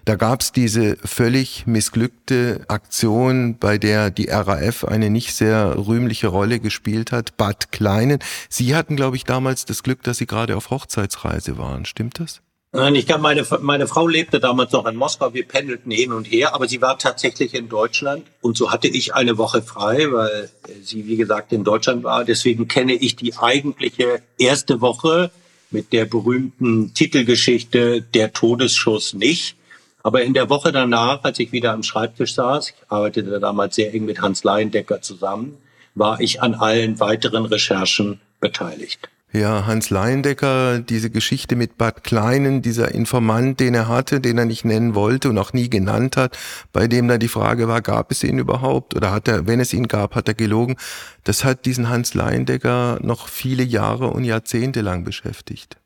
[0.09, 6.29] da gab es diese völlig missglückte Aktion, bei der die RAF eine nicht sehr rühmliche
[6.29, 8.19] Rolle gespielt hat, Bad Kleinen.
[8.49, 11.85] Sie hatten, glaube ich, damals das Glück, dass Sie gerade auf Hochzeitsreise waren.
[11.85, 12.41] Stimmt das?
[12.73, 15.35] Nein, ich glaube, meine, meine Frau lebte damals noch in Moskau.
[15.35, 18.25] Wir pendelten hin und her, aber sie war tatsächlich in Deutschland.
[18.41, 20.49] Und so hatte ich eine Woche frei, weil
[20.83, 22.25] sie, wie gesagt, in Deutschland war.
[22.25, 25.31] Deswegen kenne ich die eigentliche erste Woche
[25.71, 29.58] mit der berühmten Titelgeschichte Der Todesschuss nicht.
[30.03, 33.93] Aber in der Woche danach, als ich wieder am Schreibtisch saß, ich arbeitete damals sehr
[33.93, 35.59] eng mit Hans Leindecker zusammen,
[35.95, 39.09] war ich an allen weiteren Recherchen beteiligt.
[39.31, 44.47] Ja, Hans Leindecker, diese Geschichte mit Bad Kleinen, dieser Informant, den er hatte, den er
[44.47, 46.39] nicht nennen wollte und auch nie genannt hat,
[46.73, 49.75] bei dem dann die Frage war, gab es ihn überhaupt oder hat er, wenn es
[49.75, 50.77] ihn gab, hat er gelogen.
[51.25, 55.77] Das hat diesen Hans Leindecker noch viele Jahre und Jahrzehnte lang beschäftigt.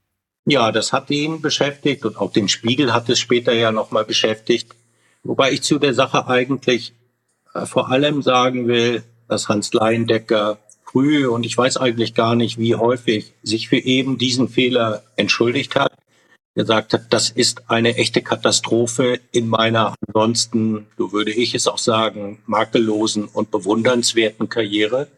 [0.44, 4.74] Ja, das hat ihn beschäftigt und auch den Spiegel hat es später ja nochmal beschäftigt.
[5.22, 6.94] Wobei ich zu der Sache eigentlich
[7.54, 12.58] äh, vor allem sagen will, dass Hans Leindecker früh und ich weiß eigentlich gar nicht,
[12.58, 15.92] wie häufig sich für eben diesen Fehler entschuldigt hat.
[16.54, 21.78] Gesagt hat, das ist eine echte Katastrophe in meiner ansonsten, so würde ich es auch
[21.78, 25.08] sagen, makellosen und bewundernswerten Karriere.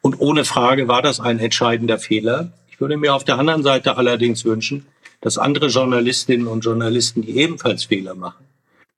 [0.00, 2.52] Und ohne Frage war das ein entscheidender Fehler.
[2.84, 4.84] Ich würde mir auf der anderen Seite allerdings wünschen,
[5.22, 8.44] dass andere Journalistinnen und Journalisten, die ebenfalls Fehler machen,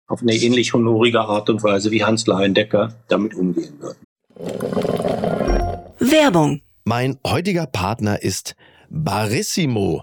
[0.08, 3.98] auf eine ähnlich honorige Art und Weise wie Hans Leindecker damit umgehen würden.
[6.00, 6.62] Werbung.
[6.82, 8.56] Mein heutiger Partner ist
[8.90, 10.02] Barissimo,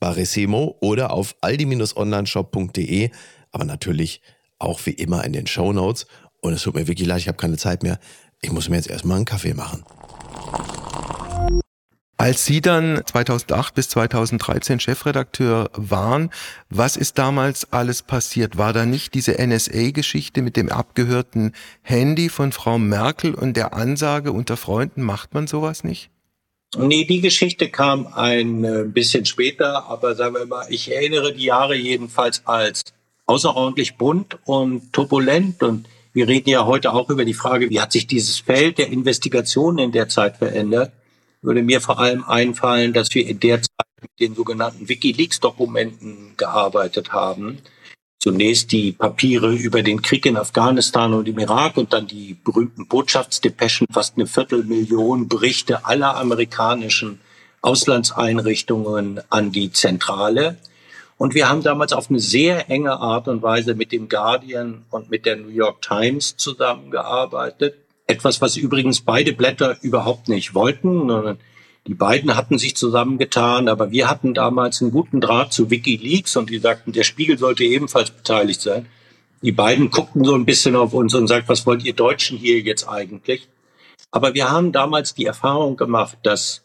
[0.00, 3.10] Barissimo oder auf aldi-onlineshop.de,
[3.52, 4.22] aber natürlich
[4.58, 6.06] auch wie immer in den Show Notes.
[6.40, 7.98] Und es tut mir wirklich leid, ich habe keine Zeit mehr.
[8.40, 9.84] Ich muss mir jetzt erstmal einen Kaffee machen.
[12.20, 16.28] Als Sie dann 2008 bis 2013 Chefredakteur waren,
[16.68, 18.58] was ist damals alles passiert?
[18.58, 24.32] War da nicht diese NSA-Geschichte mit dem abgehörten Handy von Frau Merkel und der Ansage
[24.32, 26.10] unter Freunden, macht man sowas nicht?
[26.76, 31.44] Nee, die Geschichte kam ein äh, bisschen später, aber sagen wir mal, ich erinnere die
[31.44, 32.84] Jahre jedenfalls als
[33.26, 37.92] außerordentlich bunt und turbulent und wir reden ja heute auch über die Frage, wie hat
[37.92, 40.92] sich dieses Feld der Investigation in der Zeit verändert.
[41.42, 47.12] Würde mir vor allem einfallen, dass wir in der Zeit mit den sogenannten WikiLeaks-Dokumenten gearbeitet
[47.12, 47.58] haben
[48.20, 52.86] zunächst die Papiere über den Krieg in Afghanistan und im Irak und dann die berühmten
[52.86, 57.18] Botschaftsdepeschen, fast eine Viertelmillion Berichte aller amerikanischen
[57.62, 60.58] Auslandseinrichtungen an die Zentrale.
[61.16, 65.10] Und wir haben damals auf eine sehr enge Art und Weise mit dem Guardian und
[65.10, 67.76] mit der New York Times zusammengearbeitet.
[68.06, 71.38] Etwas, was übrigens beide Blätter überhaupt nicht wollten, sondern
[71.86, 76.50] die beiden hatten sich zusammengetan, aber wir hatten damals einen guten Draht zu WikiLeaks und
[76.50, 78.86] die sagten, der Spiegel sollte ebenfalls beteiligt sein.
[79.42, 82.60] Die beiden guckten so ein bisschen auf uns und sagten, was wollt ihr Deutschen hier
[82.60, 83.48] jetzt eigentlich?
[84.10, 86.62] Aber wir haben damals die Erfahrung gemacht, dass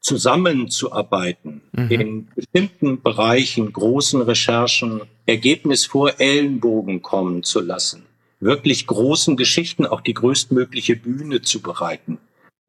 [0.00, 1.90] zusammenzuarbeiten mhm.
[1.90, 8.04] in bestimmten Bereichen, großen Recherchen, Ergebnis vor Ellenbogen kommen zu lassen,
[8.40, 12.18] wirklich großen Geschichten auch die größtmögliche Bühne zu bereiten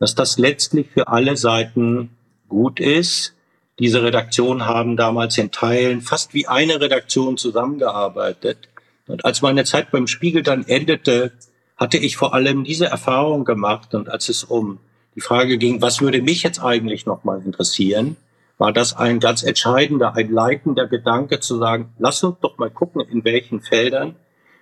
[0.01, 2.09] dass das letztlich für alle Seiten
[2.49, 3.35] gut ist.
[3.77, 8.67] Diese Redaktionen haben damals in Teilen fast wie eine Redaktion zusammengearbeitet.
[9.07, 11.33] Und als meine Zeit beim Spiegel dann endete,
[11.77, 13.93] hatte ich vor allem diese Erfahrung gemacht.
[13.93, 14.79] Und als es um
[15.13, 18.17] die Frage ging, was würde mich jetzt eigentlich nochmal interessieren,
[18.57, 23.01] war das ein ganz entscheidender, ein leitender Gedanke zu sagen, lass uns doch mal gucken,
[23.07, 24.15] in welchen Feldern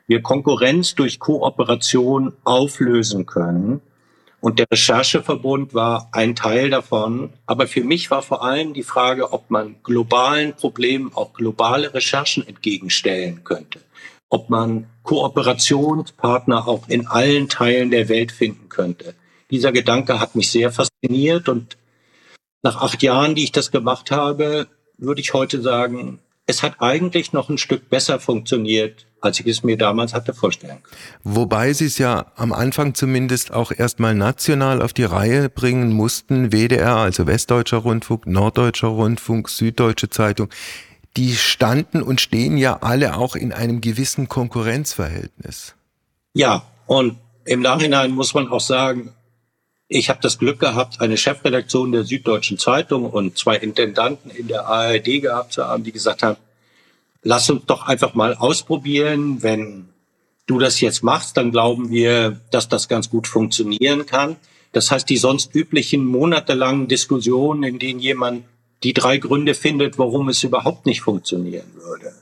[0.06, 3.80] wir Konkurrenz durch Kooperation auflösen können
[4.42, 7.34] und der Rechercheverbund war ein Teil davon.
[7.46, 12.48] Aber für mich war vor allem die Frage, ob man globalen Problemen auch globale Recherchen
[12.48, 13.80] entgegenstellen könnte.
[14.30, 19.16] Ob man Kooperationspartner auch in allen Teilen der Welt finden könnte.
[19.52, 21.78] Dieser Gedanke hat mich sehr fasziniert und
[22.62, 24.68] nach acht Jahren, die ich das gemacht habe,
[24.98, 29.64] würde ich heute sagen, es hat eigentlich noch ein Stück besser funktioniert, als ich es
[29.64, 30.98] mir damals hatte vorstellen können.
[31.24, 36.52] Wobei Sie es ja am Anfang zumindest auch erstmal national auf die Reihe bringen mussten.
[36.52, 40.50] WDR, also Westdeutscher Rundfunk, Norddeutscher Rundfunk, Süddeutsche Zeitung.
[41.18, 45.76] Die standen und stehen ja alle auch in einem gewissen Konkurrenzverhältnis.
[46.34, 49.14] Ja, und im Nachhinein muss man auch sagen,
[49.88, 54.68] ich habe das Glück gehabt, eine Chefredaktion der Süddeutschen Zeitung und zwei Intendanten in der
[54.68, 56.38] ARD gehabt zu haben, die gesagt haben,
[57.24, 59.44] lass uns doch einfach mal ausprobieren.
[59.44, 59.90] Wenn
[60.46, 64.36] du das jetzt machst, dann glauben wir, dass das ganz gut funktionieren kann.
[64.72, 68.46] Das heißt, die sonst üblichen monatelangen Diskussionen, in denen jemand
[68.84, 72.14] die drei Gründe findet, warum es überhaupt nicht funktionieren würde,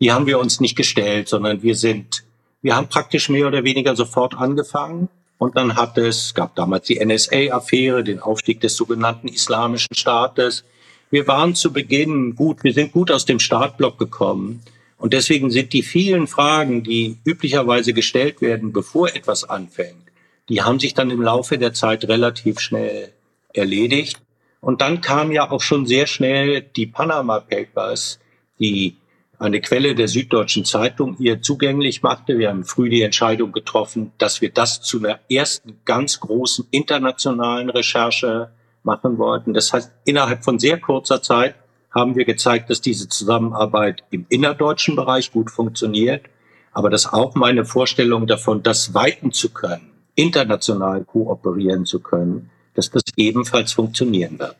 [0.00, 2.24] die haben wir uns nicht gestellt, sondern wir sind,
[2.62, 5.08] wir haben praktisch mehr oder weniger sofort angefangen
[5.38, 10.64] und dann hat es, gab damals die NSA-Affäre, den Aufstieg des sogenannten Islamischen Staates.
[11.12, 14.62] Wir waren zu Beginn gut, wir sind gut aus dem Startblock gekommen.
[14.96, 20.10] Und deswegen sind die vielen Fragen, die üblicherweise gestellt werden, bevor etwas anfängt,
[20.48, 23.12] die haben sich dann im Laufe der Zeit relativ schnell
[23.52, 24.22] erledigt.
[24.62, 28.18] Und dann kam ja auch schon sehr schnell die Panama Papers,
[28.58, 28.96] die
[29.38, 32.38] eine Quelle der Süddeutschen Zeitung ihr zugänglich machte.
[32.38, 37.68] Wir haben früh die Entscheidung getroffen, dass wir das zu einer ersten ganz großen internationalen
[37.68, 38.50] Recherche
[38.82, 39.54] machen wollten.
[39.54, 41.54] Das heißt, innerhalb von sehr kurzer Zeit
[41.90, 46.24] haben wir gezeigt, dass diese Zusammenarbeit im innerdeutschen Bereich gut funktioniert,
[46.72, 52.90] aber dass auch meine Vorstellung davon, das weiten zu können, international kooperieren zu können, dass
[52.90, 54.56] das ebenfalls funktionieren wird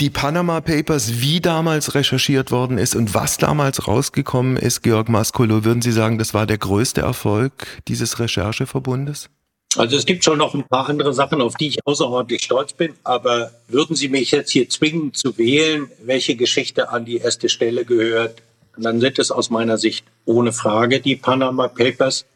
[0.00, 5.64] die Panama Papers, wie damals recherchiert worden ist und was damals rausgekommen ist, Georg Maskolo,
[5.64, 9.30] würden Sie sagen, das war der größte Erfolg dieses Rechercheverbundes?
[9.76, 12.94] Also es gibt schon noch ein paar andere Sachen, auf die ich außerordentlich stolz bin,
[13.04, 17.84] aber würden Sie mich jetzt hier zwingen zu wählen, welche Geschichte an die erste Stelle
[17.84, 18.42] gehört,
[18.78, 22.26] dann sind es aus meiner Sicht ohne Frage die Panama Papers.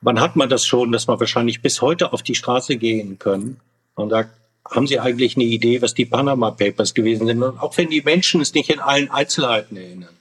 [0.00, 3.60] Wann hat man das schon, dass man wahrscheinlich bis heute auf die Straße gehen können
[3.94, 4.30] und sagt,
[4.68, 7.42] haben Sie eigentlich eine Idee, was die Panama Papers gewesen sind?
[7.42, 10.16] Und auch wenn die Menschen es nicht in allen Einzelheiten erinnern,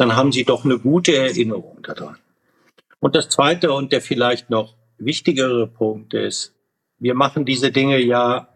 [0.00, 2.16] dann haben sie doch eine gute Erinnerung daran.
[3.00, 6.54] Und das Zweite und der vielleicht noch wichtigere Punkt ist,
[6.98, 8.48] wir machen diese Dinge ja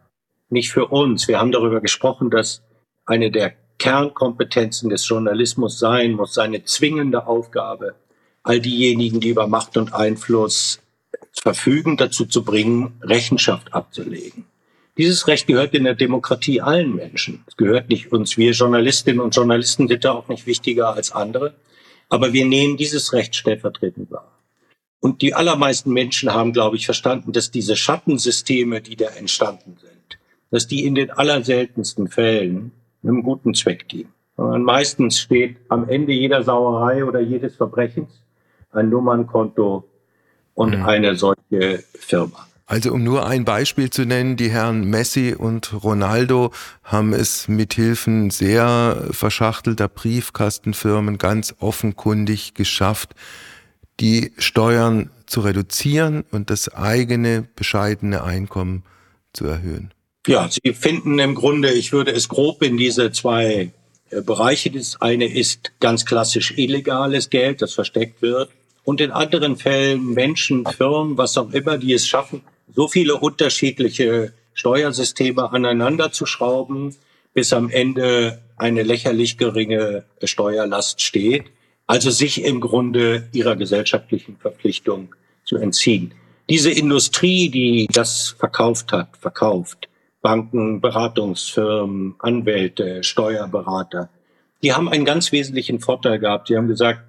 [0.48, 1.28] nicht für uns.
[1.28, 2.62] Wir haben darüber gesprochen, dass
[3.06, 7.94] eine der Kernkompetenzen des Journalismus sein muss, seine zwingende Aufgabe,
[8.42, 10.80] all diejenigen, die über Macht und Einfluss
[11.32, 14.44] verfügen, dazu zu bringen, Rechenschaft abzulegen.
[14.96, 17.44] Dieses Recht gehört in der Demokratie allen Menschen.
[17.48, 18.36] Es gehört nicht uns.
[18.36, 21.54] Wir Journalistinnen und Journalisten sind da auch nicht wichtiger als andere.
[22.08, 24.33] Aber wir nehmen dieses Recht stellvertretend wahr.
[25.04, 30.18] Und die allermeisten Menschen haben, glaube ich, verstanden, dass diese Schattensysteme, die da entstanden sind,
[30.50, 34.14] dass die in den allerseltensten Fällen einem guten Zweck dienen.
[34.36, 38.22] Und meistens steht am Ende jeder Sauerei oder jedes Verbrechens
[38.72, 39.84] ein Nummernkonto
[40.54, 40.86] und mhm.
[40.86, 42.46] eine solche Firma.
[42.64, 46.50] Also um nur ein Beispiel zu nennen, die Herren Messi und Ronaldo
[46.82, 53.14] haben es mit Hilfen sehr verschachtelter Briefkastenfirmen ganz offenkundig geschafft,
[54.00, 58.82] die Steuern zu reduzieren und das eigene bescheidene Einkommen
[59.32, 59.92] zu erhöhen.
[60.26, 63.72] Ja, Sie finden im Grunde, ich würde es grob in diese zwei
[64.10, 64.70] äh, Bereiche.
[64.70, 68.50] Das eine ist ganz klassisch illegales Geld, das versteckt wird.
[68.84, 72.42] Und in anderen Fällen Menschen, Firmen, was auch immer, die es schaffen,
[72.74, 76.94] so viele unterschiedliche Steuersysteme aneinander zu schrauben,
[77.32, 81.44] bis am Ende eine lächerlich geringe Steuerlast steht.
[81.86, 85.14] Also sich im Grunde ihrer gesellschaftlichen Verpflichtung
[85.44, 86.14] zu entziehen.
[86.48, 89.88] Diese Industrie, die das verkauft hat, verkauft,
[90.22, 94.08] Banken, Beratungsfirmen, Anwälte, Steuerberater,
[94.62, 96.48] die haben einen ganz wesentlichen Vorteil gehabt.
[96.48, 97.00] Die haben gesagt,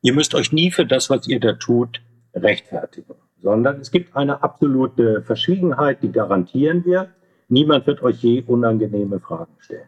[0.00, 2.00] ihr müsst euch nie für das, was ihr da tut,
[2.34, 3.14] rechtfertigen
[3.44, 7.10] sondern es gibt eine absolute Verschwiegenheit, die garantieren wir.
[7.48, 9.86] Niemand wird euch je unangenehme Fragen stellen.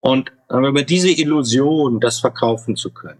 [0.00, 3.18] Und sagen wir diese Illusion, das verkaufen zu können,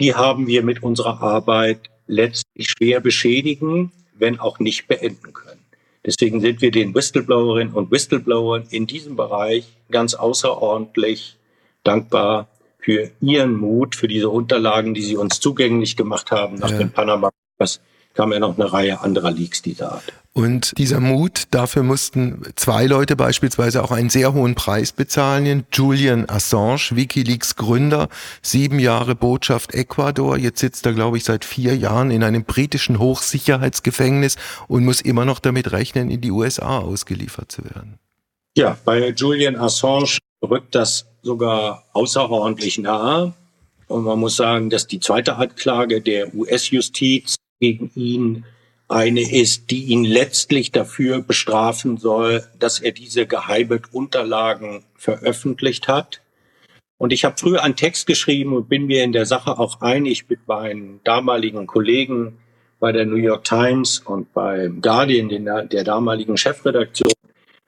[0.00, 5.60] die haben wir mit unserer Arbeit letztlich schwer beschädigen, wenn auch nicht beenden können.
[6.04, 11.36] Deswegen sind wir den Whistleblowerinnen und Whistleblowern in diesem Bereich ganz außerordentlich
[11.82, 16.78] dankbar für ihren Mut, für diese Unterlagen, die sie uns zugänglich gemacht haben nach ja.
[16.78, 17.30] dem Panama.
[17.58, 17.80] Was
[18.16, 20.12] kam ja noch eine Reihe anderer Leaks dieser Art.
[20.36, 25.64] Und dieser Mut, dafür mussten zwei Leute beispielsweise auch einen sehr hohen Preis bezahlen.
[25.72, 28.10] Julian Assange, Wikileaks Gründer,
[28.42, 30.36] sieben Jahre Botschaft Ecuador.
[30.36, 34.36] Jetzt sitzt er, glaube ich, seit vier Jahren in einem britischen Hochsicherheitsgefängnis
[34.68, 37.98] und muss immer noch damit rechnen, in die USA ausgeliefert zu werden.
[38.58, 43.32] Ja, bei Julian Assange rückt das sogar außerordentlich nahe.
[43.88, 48.44] Und man muss sagen, dass die zweite Anklage der US-Justiz gegen ihn
[48.88, 56.20] eine ist, die ihn letztlich dafür bestrafen soll, dass er diese geheimen Unterlagen veröffentlicht hat.
[56.98, 60.28] Und ich habe früher einen Text geschrieben und bin mir in der Sache auch einig
[60.28, 62.38] mit meinen damaligen Kollegen
[62.78, 67.12] bei der New York Times und beim Guardian, der damaligen Chefredaktion,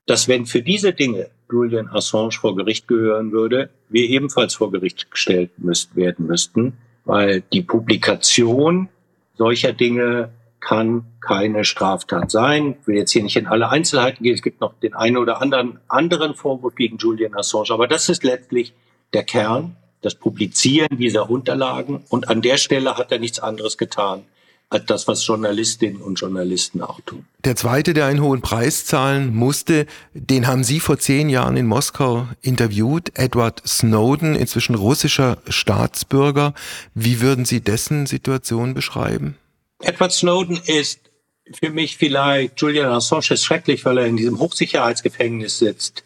[0.06, 5.10] dass wenn für diese Dinge Julian Assange vor Gericht gehören würde, wir ebenfalls vor Gericht
[5.10, 8.88] gestellt müsst, werden müssten, weil die Publikation
[9.36, 10.30] solcher Dinge
[10.60, 12.76] kann keine Straftat sein.
[12.80, 14.34] Ich will jetzt hier nicht in alle Einzelheiten gehen.
[14.34, 17.70] Es gibt noch den einen oder anderen anderen Vorwurf gegen Julian Assange.
[17.70, 18.72] Aber das ist letztlich
[19.12, 22.04] der Kern, das Publizieren dieser Unterlagen.
[22.08, 24.24] Und an der Stelle hat er nichts anderes getan,
[24.70, 27.24] als das, was Journalistinnen und Journalisten auch tun.
[27.44, 31.66] Der zweite, der einen hohen Preis zahlen musste, den haben Sie vor zehn Jahren in
[31.66, 36.52] Moskau interviewt, Edward Snowden, inzwischen russischer Staatsbürger.
[36.94, 39.36] Wie würden Sie dessen Situation beschreiben?
[39.80, 41.00] Edward Snowden ist
[41.52, 46.04] für mich vielleicht, Julian Assange ist schrecklich, weil er in diesem Hochsicherheitsgefängnis sitzt.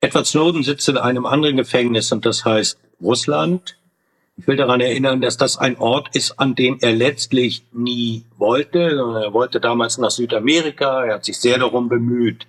[0.00, 3.76] Edward Snowden sitzt in einem anderen Gefängnis und das heißt Russland.
[4.38, 8.78] Ich will daran erinnern, dass das ein Ort ist, an den er letztlich nie wollte.
[8.80, 11.04] Er wollte damals nach Südamerika.
[11.04, 12.46] Er hat sich sehr darum bemüht,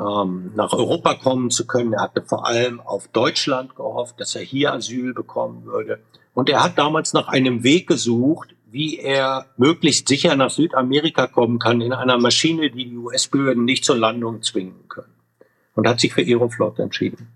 [0.00, 1.92] ähm, nach Europa kommen zu können.
[1.92, 6.00] Er hatte vor allem auf Deutschland gehofft, dass er hier Asyl bekommen würde.
[6.34, 11.58] Und er hat damals nach einem Weg gesucht, wie er möglichst sicher nach Südamerika kommen
[11.58, 15.12] kann in einer Maschine, die die US-Behörden nicht zur Landung zwingen können.
[15.74, 17.28] Und hat sich für Aeroflot entschieden.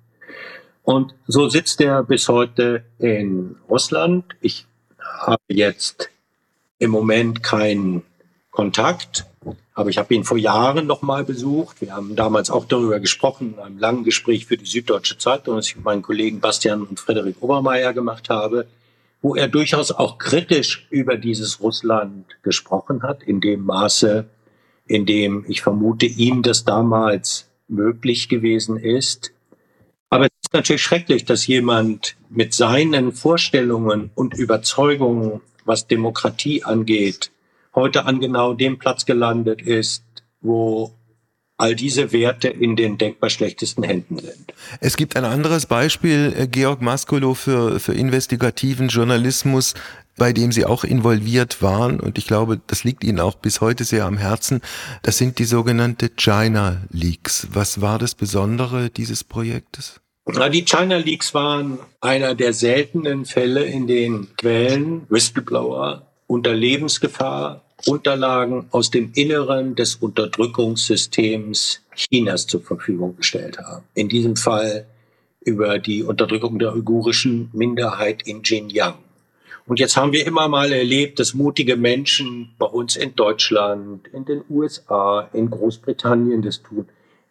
[0.82, 4.24] Und so sitzt er bis heute in Russland.
[4.40, 4.66] Ich
[4.98, 6.10] habe jetzt
[6.78, 8.02] im Moment keinen
[8.50, 9.26] Kontakt,
[9.74, 11.82] aber ich habe ihn vor Jahren noch mal besucht.
[11.82, 15.68] Wir haben damals auch darüber gesprochen, in einem langen Gespräch für die Süddeutsche Zeitung, das
[15.68, 18.66] ich mit meinen Kollegen Bastian und Frederik Obermeier gemacht habe
[19.22, 24.26] wo er durchaus auch kritisch über dieses Russland gesprochen hat, in dem Maße,
[24.86, 29.32] in dem ich vermute, ihm das damals möglich gewesen ist.
[30.10, 37.32] Aber es ist natürlich schrecklich, dass jemand mit seinen Vorstellungen und Überzeugungen, was Demokratie angeht,
[37.74, 40.04] heute an genau dem Platz gelandet ist,
[40.40, 40.92] wo
[41.58, 44.52] all diese Werte in den denkbar schlechtesten Händen sind.
[44.80, 49.74] Es gibt ein anderes Beispiel, äh, Georg Maskolo, für, für investigativen Journalismus,
[50.16, 52.00] bei dem Sie auch involviert waren.
[52.00, 54.60] Und ich glaube, das liegt Ihnen auch bis heute sehr am Herzen.
[55.02, 57.48] Das sind die sogenannte China Leaks.
[57.52, 60.00] Was war das Besondere dieses Projektes?
[60.26, 68.66] Die China Leaks waren einer der seltenen Fälle, in denen Quellen, Whistleblower unter Lebensgefahr Unterlagen
[68.70, 73.84] aus dem Inneren des Unterdrückungssystems Chinas zur Verfügung gestellt haben.
[73.94, 74.86] In diesem Fall
[75.40, 78.94] über die Unterdrückung der uigurischen Minderheit in Xinjiang.
[79.66, 84.24] Und jetzt haben wir immer mal erlebt, dass mutige Menschen bei uns in Deutschland, in
[84.24, 86.86] den USA, in Großbritannien das tun.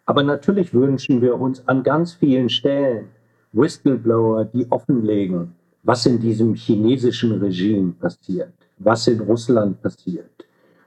[0.06, 3.08] Aber natürlich wünschen wir uns an ganz vielen Stellen
[3.52, 10.45] Whistleblower, die offenlegen, was in diesem chinesischen Regime passiert, was in Russland passiert.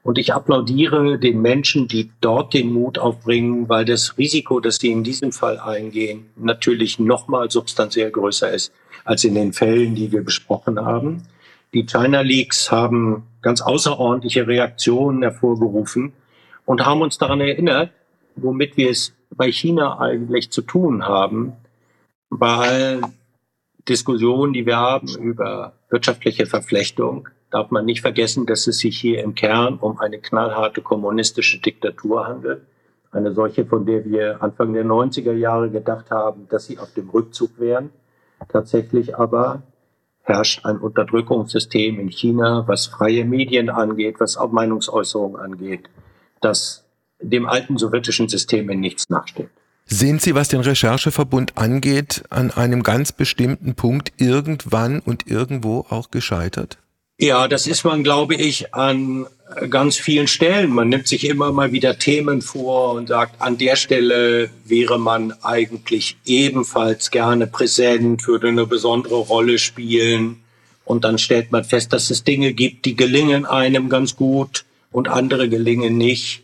[0.09, 4.89] Und ich applaudiere den Menschen, die dort den Mut aufbringen, weil das Risiko, das sie
[4.89, 8.73] in diesem Fall eingehen, natürlich nochmal substanziell größer ist
[9.05, 11.27] als in den Fällen, die wir besprochen haben.
[11.75, 16.13] Die China Leaks haben ganz außerordentliche Reaktionen hervorgerufen
[16.65, 17.91] und haben uns daran erinnert,
[18.35, 21.53] womit wir es bei China eigentlich zu tun haben,
[22.31, 23.05] bei allen
[23.87, 29.23] Diskussionen, die wir haben über wirtschaftliche Verflechtung, darf man nicht vergessen, dass es sich hier
[29.23, 32.61] im Kern um eine knallharte kommunistische Diktatur handelt.
[33.11, 37.09] Eine solche, von der wir Anfang der 90er Jahre gedacht haben, dass sie auf dem
[37.09, 37.89] Rückzug wären.
[38.49, 39.63] Tatsächlich aber
[40.21, 45.89] herrscht ein Unterdrückungssystem in China, was freie Medien angeht, was auch Meinungsäußerung angeht,
[46.39, 46.85] das
[47.19, 49.49] dem alten sowjetischen System in nichts nachsteht.
[49.85, 56.11] Sind Sie, was den Rechercheverbund angeht, an einem ganz bestimmten Punkt irgendwann und irgendwo auch
[56.11, 56.77] gescheitert?
[57.21, 59.27] Ja, das ist man, glaube ich, an
[59.69, 60.69] ganz vielen Stellen.
[60.69, 65.33] Man nimmt sich immer mal wieder Themen vor und sagt, an der Stelle wäre man
[65.43, 70.37] eigentlich ebenfalls gerne präsent, würde eine besondere Rolle spielen.
[70.85, 74.63] Und dann stellt man fest, dass es Dinge gibt, die gelingen einem ganz gut
[74.93, 76.43] und andere gelingen nicht.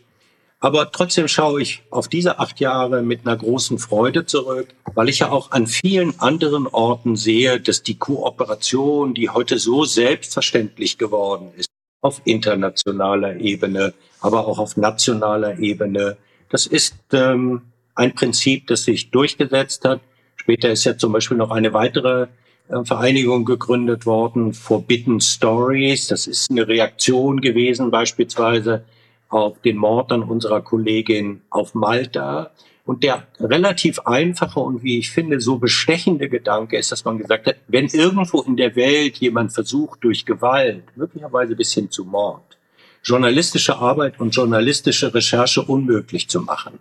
[0.58, 5.18] Aber trotzdem schaue ich auf diese acht Jahre mit einer großen Freude zurück, weil ich
[5.18, 11.50] ja auch an vielen anderen Orten sehe, dass die Kooperation, die heute so selbstverständlich geworden
[11.56, 11.68] ist,
[12.00, 16.16] auf internationaler Ebene, aber auch auf nationaler Ebene,
[16.48, 17.62] das ist ähm,
[17.94, 20.00] ein Prinzip, das sich durchgesetzt hat.
[20.36, 22.28] Später ist ja zum Beispiel noch eine weitere
[22.68, 26.06] äh, Vereinigung gegründet worden, Forbidden Stories.
[26.06, 28.84] Das ist eine Reaktion gewesen beispielsweise
[29.28, 32.50] auf den Mord an unserer Kollegin auf Malta.
[32.84, 37.48] Und der relativ einfache und wie ich finde so bestechende Gedanke ist, dass man gesagt
[37.48, 42.56] hat, wenn irgendwo in der Welt jemand versucht durch Gewalt, möglicherweise bis hin zu Mord,
[43.02, 46.78] journalistische Arbeit und journalistische Recherche unmöglich zu machen,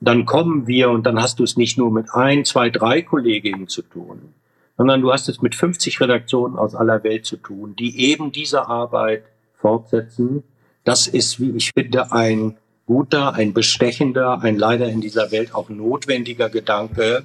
[0.00, 3.68] dann kommen wir und dann hast du es nicht nur mit ein, zwei, drei Kolleginnen
[3.68, 4.34] zu tun,
[4.76, 8.68] sondern du hast es mit 50 Redaktionen aus aller Welt zu tun, die eben diese
[8.68, 9.24] Arbeit
[9.58, 10.42] fortsetzen.
[10.86, 12.54] Das ist, wie ich finde, ein
[12.86, 17.24] guter, ein bestechender, ein leider in dieser Welt auch notwendiger Gedanke,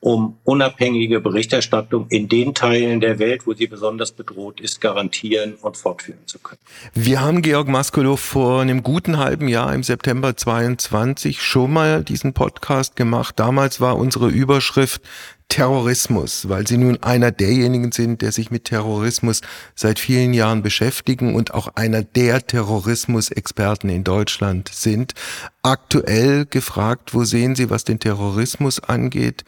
[0.00, 5.76] um unabhängige Berichterstattung in den Teilen der Welt, wo sie besonders bedroht ist, garantieren und
[5.76, 6.58] fortführen zu können.
[6.94, 12.32] Wir haben Georg Maskolow vor einem guten halben Jahr im September 22 schon mal diesen
[12.32, 13.38] Podcast gemacht.
[13.38, 15.00] Damals war unsere Überschrift
[15.48, 19.40] Terrorismus, weil Sie nun einer derjenigen sind, der sich mit Terrorismus
[19.74, 25.14] seit vielen Jahren beschäftigen und auch einer der Terrorismusexperten in Deutschland sind.
[25.62, 29.44] Aktuell gefragt, wo sehen Sie, was den Terrorismus angeht,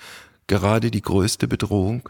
[0.46, 2.09] gerade die größte Bedrohung?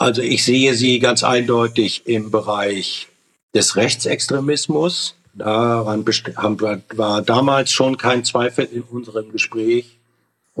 [0.00, 3.08] Also ich sehe sie ganz eindeutig im Bereich
[3.54, 5.14] des Rechtsextremismus.
[5.34, 9.99] Daran war damals schon kein Zweifel in unserem Gespräch.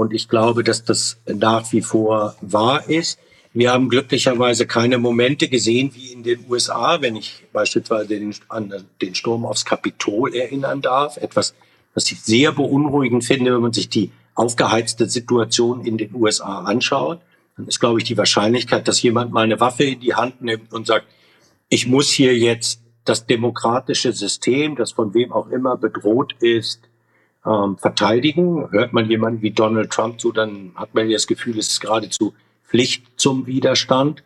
[0.00, 3.18] Und ich glaube, dass das nach wie vor wahr ist.
[3.52, 8.72] Wir haben glücklicherweise keine Momente gesehen wie in den USA, wenn ich beispielsweise den, an
[9.02, 11.18] den Sturm aufs Kapitol erinnern darf.
[11.18, 11.54] Etwas,
[11.92, 17.20] was ich sehr beunruhigend finde, wenn man sich die aufgeheizte Situation in den USA anschaut.
[17.58, 20.72] Dann ist, glaube ich, die Wahrscheinlichkeit, dass jemand mal eine Waffe in die Hand nimmt
[20.72, 21.08] und sagt,
[21.68, 26.88] ich muss hier jetzt das demokratische System, das von wem auch immer bedroht ist,
[27.46, 28.70] ähm, verteidigen.
[28.70, 32.34] Hört man jemanden wie Donald Trump zu, dann hat man das Gefühl, es ist geradezu
[32.64, 34.22] Pflicht zum Widerstand.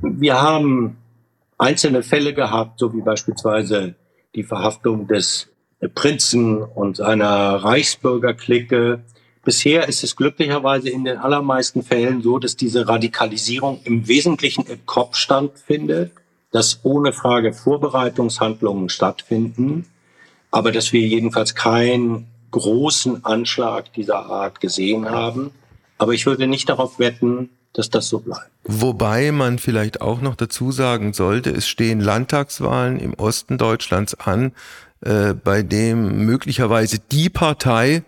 [0.00, 0.96] Wir haben
[1.58, 3.94] einzelne Fälle gehabt, so wie beispielsweise
[4.34, 5.48] die Verhaftung des
[5.94, 9.02] Prinzen und seiner Reichsbürgerklicke.
[9.44, 14.86] Bisher ist es glücklicherweise in den allermeisten Fällen so, dass diese Radikalisierung im Wesentlichen im
[14.86, 16.12] Kopf stattfindet,
[16.50, 19.86] dass ohne Frage Vorbereitungshandlungen stattfinden,
[20.50, 25.50] aber dass wir jedenfalls kein großen Anschlag dieser Art gesehen haben.
[25.98, 28.48] Aber ich würde nicht darauf wetten, dass das so bleibt.
[28.62, 34.52] Wobei man vielleicht auch noch dazu sagen sollte, es stehen Landtagswahlen im Osten Deutschlands an,
[35.00, 38.04] äh, bei dem möglicherweise die Partei,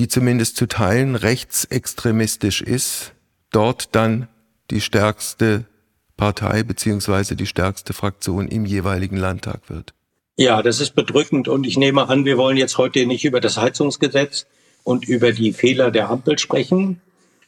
[0.00, 3.12] die zumindest zu Teilen rechtsextremistisch ist,
[3.52, 4.26] dort dann
[4.72, 5.64] die stärkste
[6.16, 9.94] Partei beziehungsweise die stärkste Fraktion im jeweiligen Landtag wird.
[10.38, 13.56] Ja, das ist bedrückend und ich nehme an, wir wollen jetzt heute nicht über das
[13.56, 14.44] Heizungsgesetz
[14.84, 17.00] und über die Fehler der Ampel sprechen,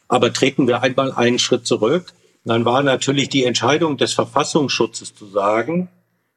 [0.07, 2.13] aber treten wir einmal einen Schritt zurück.
[2.45, 5.89] Dann war natürlich die Entscheidung des Verfassungsschutzes zu sagen,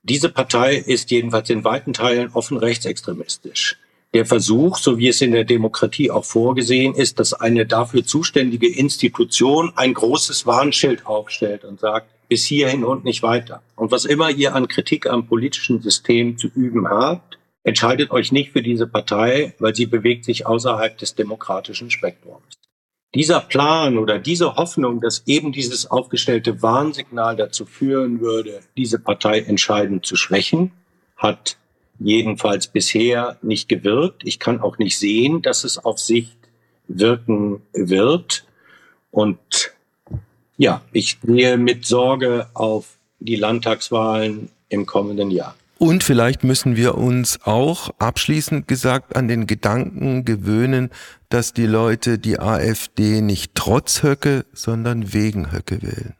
[0.02, 3.78] diese Partei ist jedenfalls in weiten Teilen offen rechtsextremistisch.
[4.12, 8.68] Der Versuch, so wie es in der Demokratie auch vorgesehen ist, dass eine dafür zuständige
[8.68, 13.62] Institution ein großes Warnschild aufstellt und sagt, bis hierhin und nicht weiter.
[13.76, 18.52] Und was immer ihr an Kritik am politischen System zu üben habt, entscheidet euch nicht
[18.52, 22.54] für diese Partei, weil sie bewegt sich außerhalb des demokratischen Spektrums.
[23.14, 29.40] Dieser Plan oder diese Hoffnung, dass eben dieses aufgestellte Warnsignal dazu führen würde, diese Partei
[29.40, 30.72] entscheidend zu schwächen,
[31.18, 31.58] hat
[31.98, 34.22] jedenfalls bisher nicht gewirkt.
[34.24, 36.38] Ich kann auch nicht sehen, dass es auf Sicht
[36.88, 38.46] wirken wird.
[39.10, 39.74] Und
[40.62, 42.86] ja, ich sehe mit Sorge auf
[43.18, 45.56] die Landtagswahlen im kommenden Jahr.
[45.78, 50.90] Und vielleicht müssen wir uns auch abschließend gesagt an den Gedanken gewöhnen,
[51.30, 56.14] dass die Leute die AfD nicht trotz Höcke, sondern wegen Höcke wählen.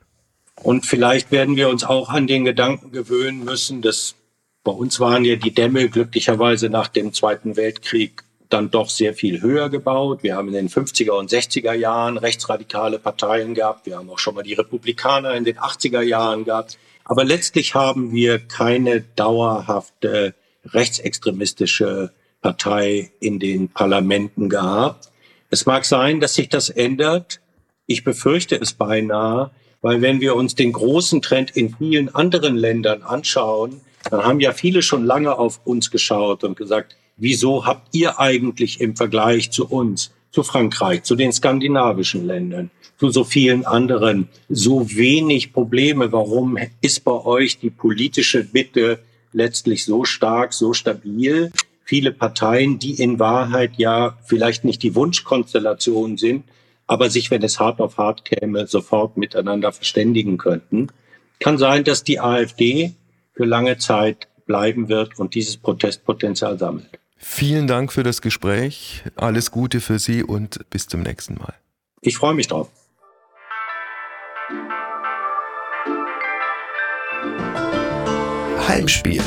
[0.61, 4.17] Und vielleicht werden wir uns auch an den Gedanken gewöhnen müssen, dass
[4.65, 8.22] bei uns waren ja die Dämme glücklicherweise nach dem Zweiten Weltkrieg
[8.53, 10.23] dann doch sehr viel höher gebaut.
[10.23, 13.87] Wir haben in den 50er und 60er Jahren rechtsradikale Parteien gehabt.
[13.87, 16.79] Wir haben auch schon mal die Republikaner in den 80er Jahren gehabt.
[17.05, 20.35] Aber letztlich haben wir keine dauerhafte
[20.67, 25.11] rechtsextremistische Partei in den Parlamenten gehabt.
[25.51, 27.41] Es mag sein, dass sich das ändert.
[27.87, 29.51] Ich befürchte es beinahe,
[29.81, 33.81] weil wenn wir uns den großen Trend in vielen anderen Ländern anschauen,
[34.11, 38.81] dann haben ja viele schon lange auf uns geschaut und gesagt, wieso habt ihr eigentlich
[38.81, 44.91] im Vergleich zu uns, zu Frankreich, zu den skandinavischen Ländern, zu so vielen anderen so
[44.91, 46.13] wenig Probleme?
[46.13, 49.01] Warum ist bei euch die politische Mitte
[49.33, 51.53] letztlich so stark, so stabil?
[51.85, 56.45] Viele Parteien, die in Wahrheit ja vielleicht nicht die Wunschkonstellation sind,
[56.87, 60.89] aber sich, wenn es hart auf hart käme, sofort miteinander verständigen könnten.
[61.41, 62.93] Kann sein, dass die AfD
[63.35, 67.02] für lange Zeit bleiben wird und dieses Protestpotenzial sammelt.
[67.25, 69.05] Vielen Dank für das Gespräch.
[69.15, 71.55] Alles Gute für Sie und bis zum nächsten Mal.
[72.01, 72.69] Ich freue mich drauf.
[78.69, 79.23] Heimspiel.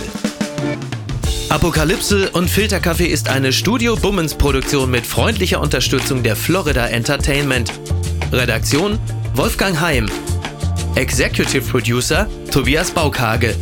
[1.49, 7.71] Apokalypse und Filterkaffee ist eine Studio Bummens Produktion mit freundlicher Unterstützung der Florida Entertainment.
[8.33, 8.99] Redaktion
[9.35, 10.09] Wolfgang Heim.
[10.95, 13.55] Executive Producer Tobias Baukhage.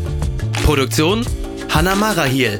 [0.63, 1.23] Produktion
[1.69, 2.59] Hanna Marahiel.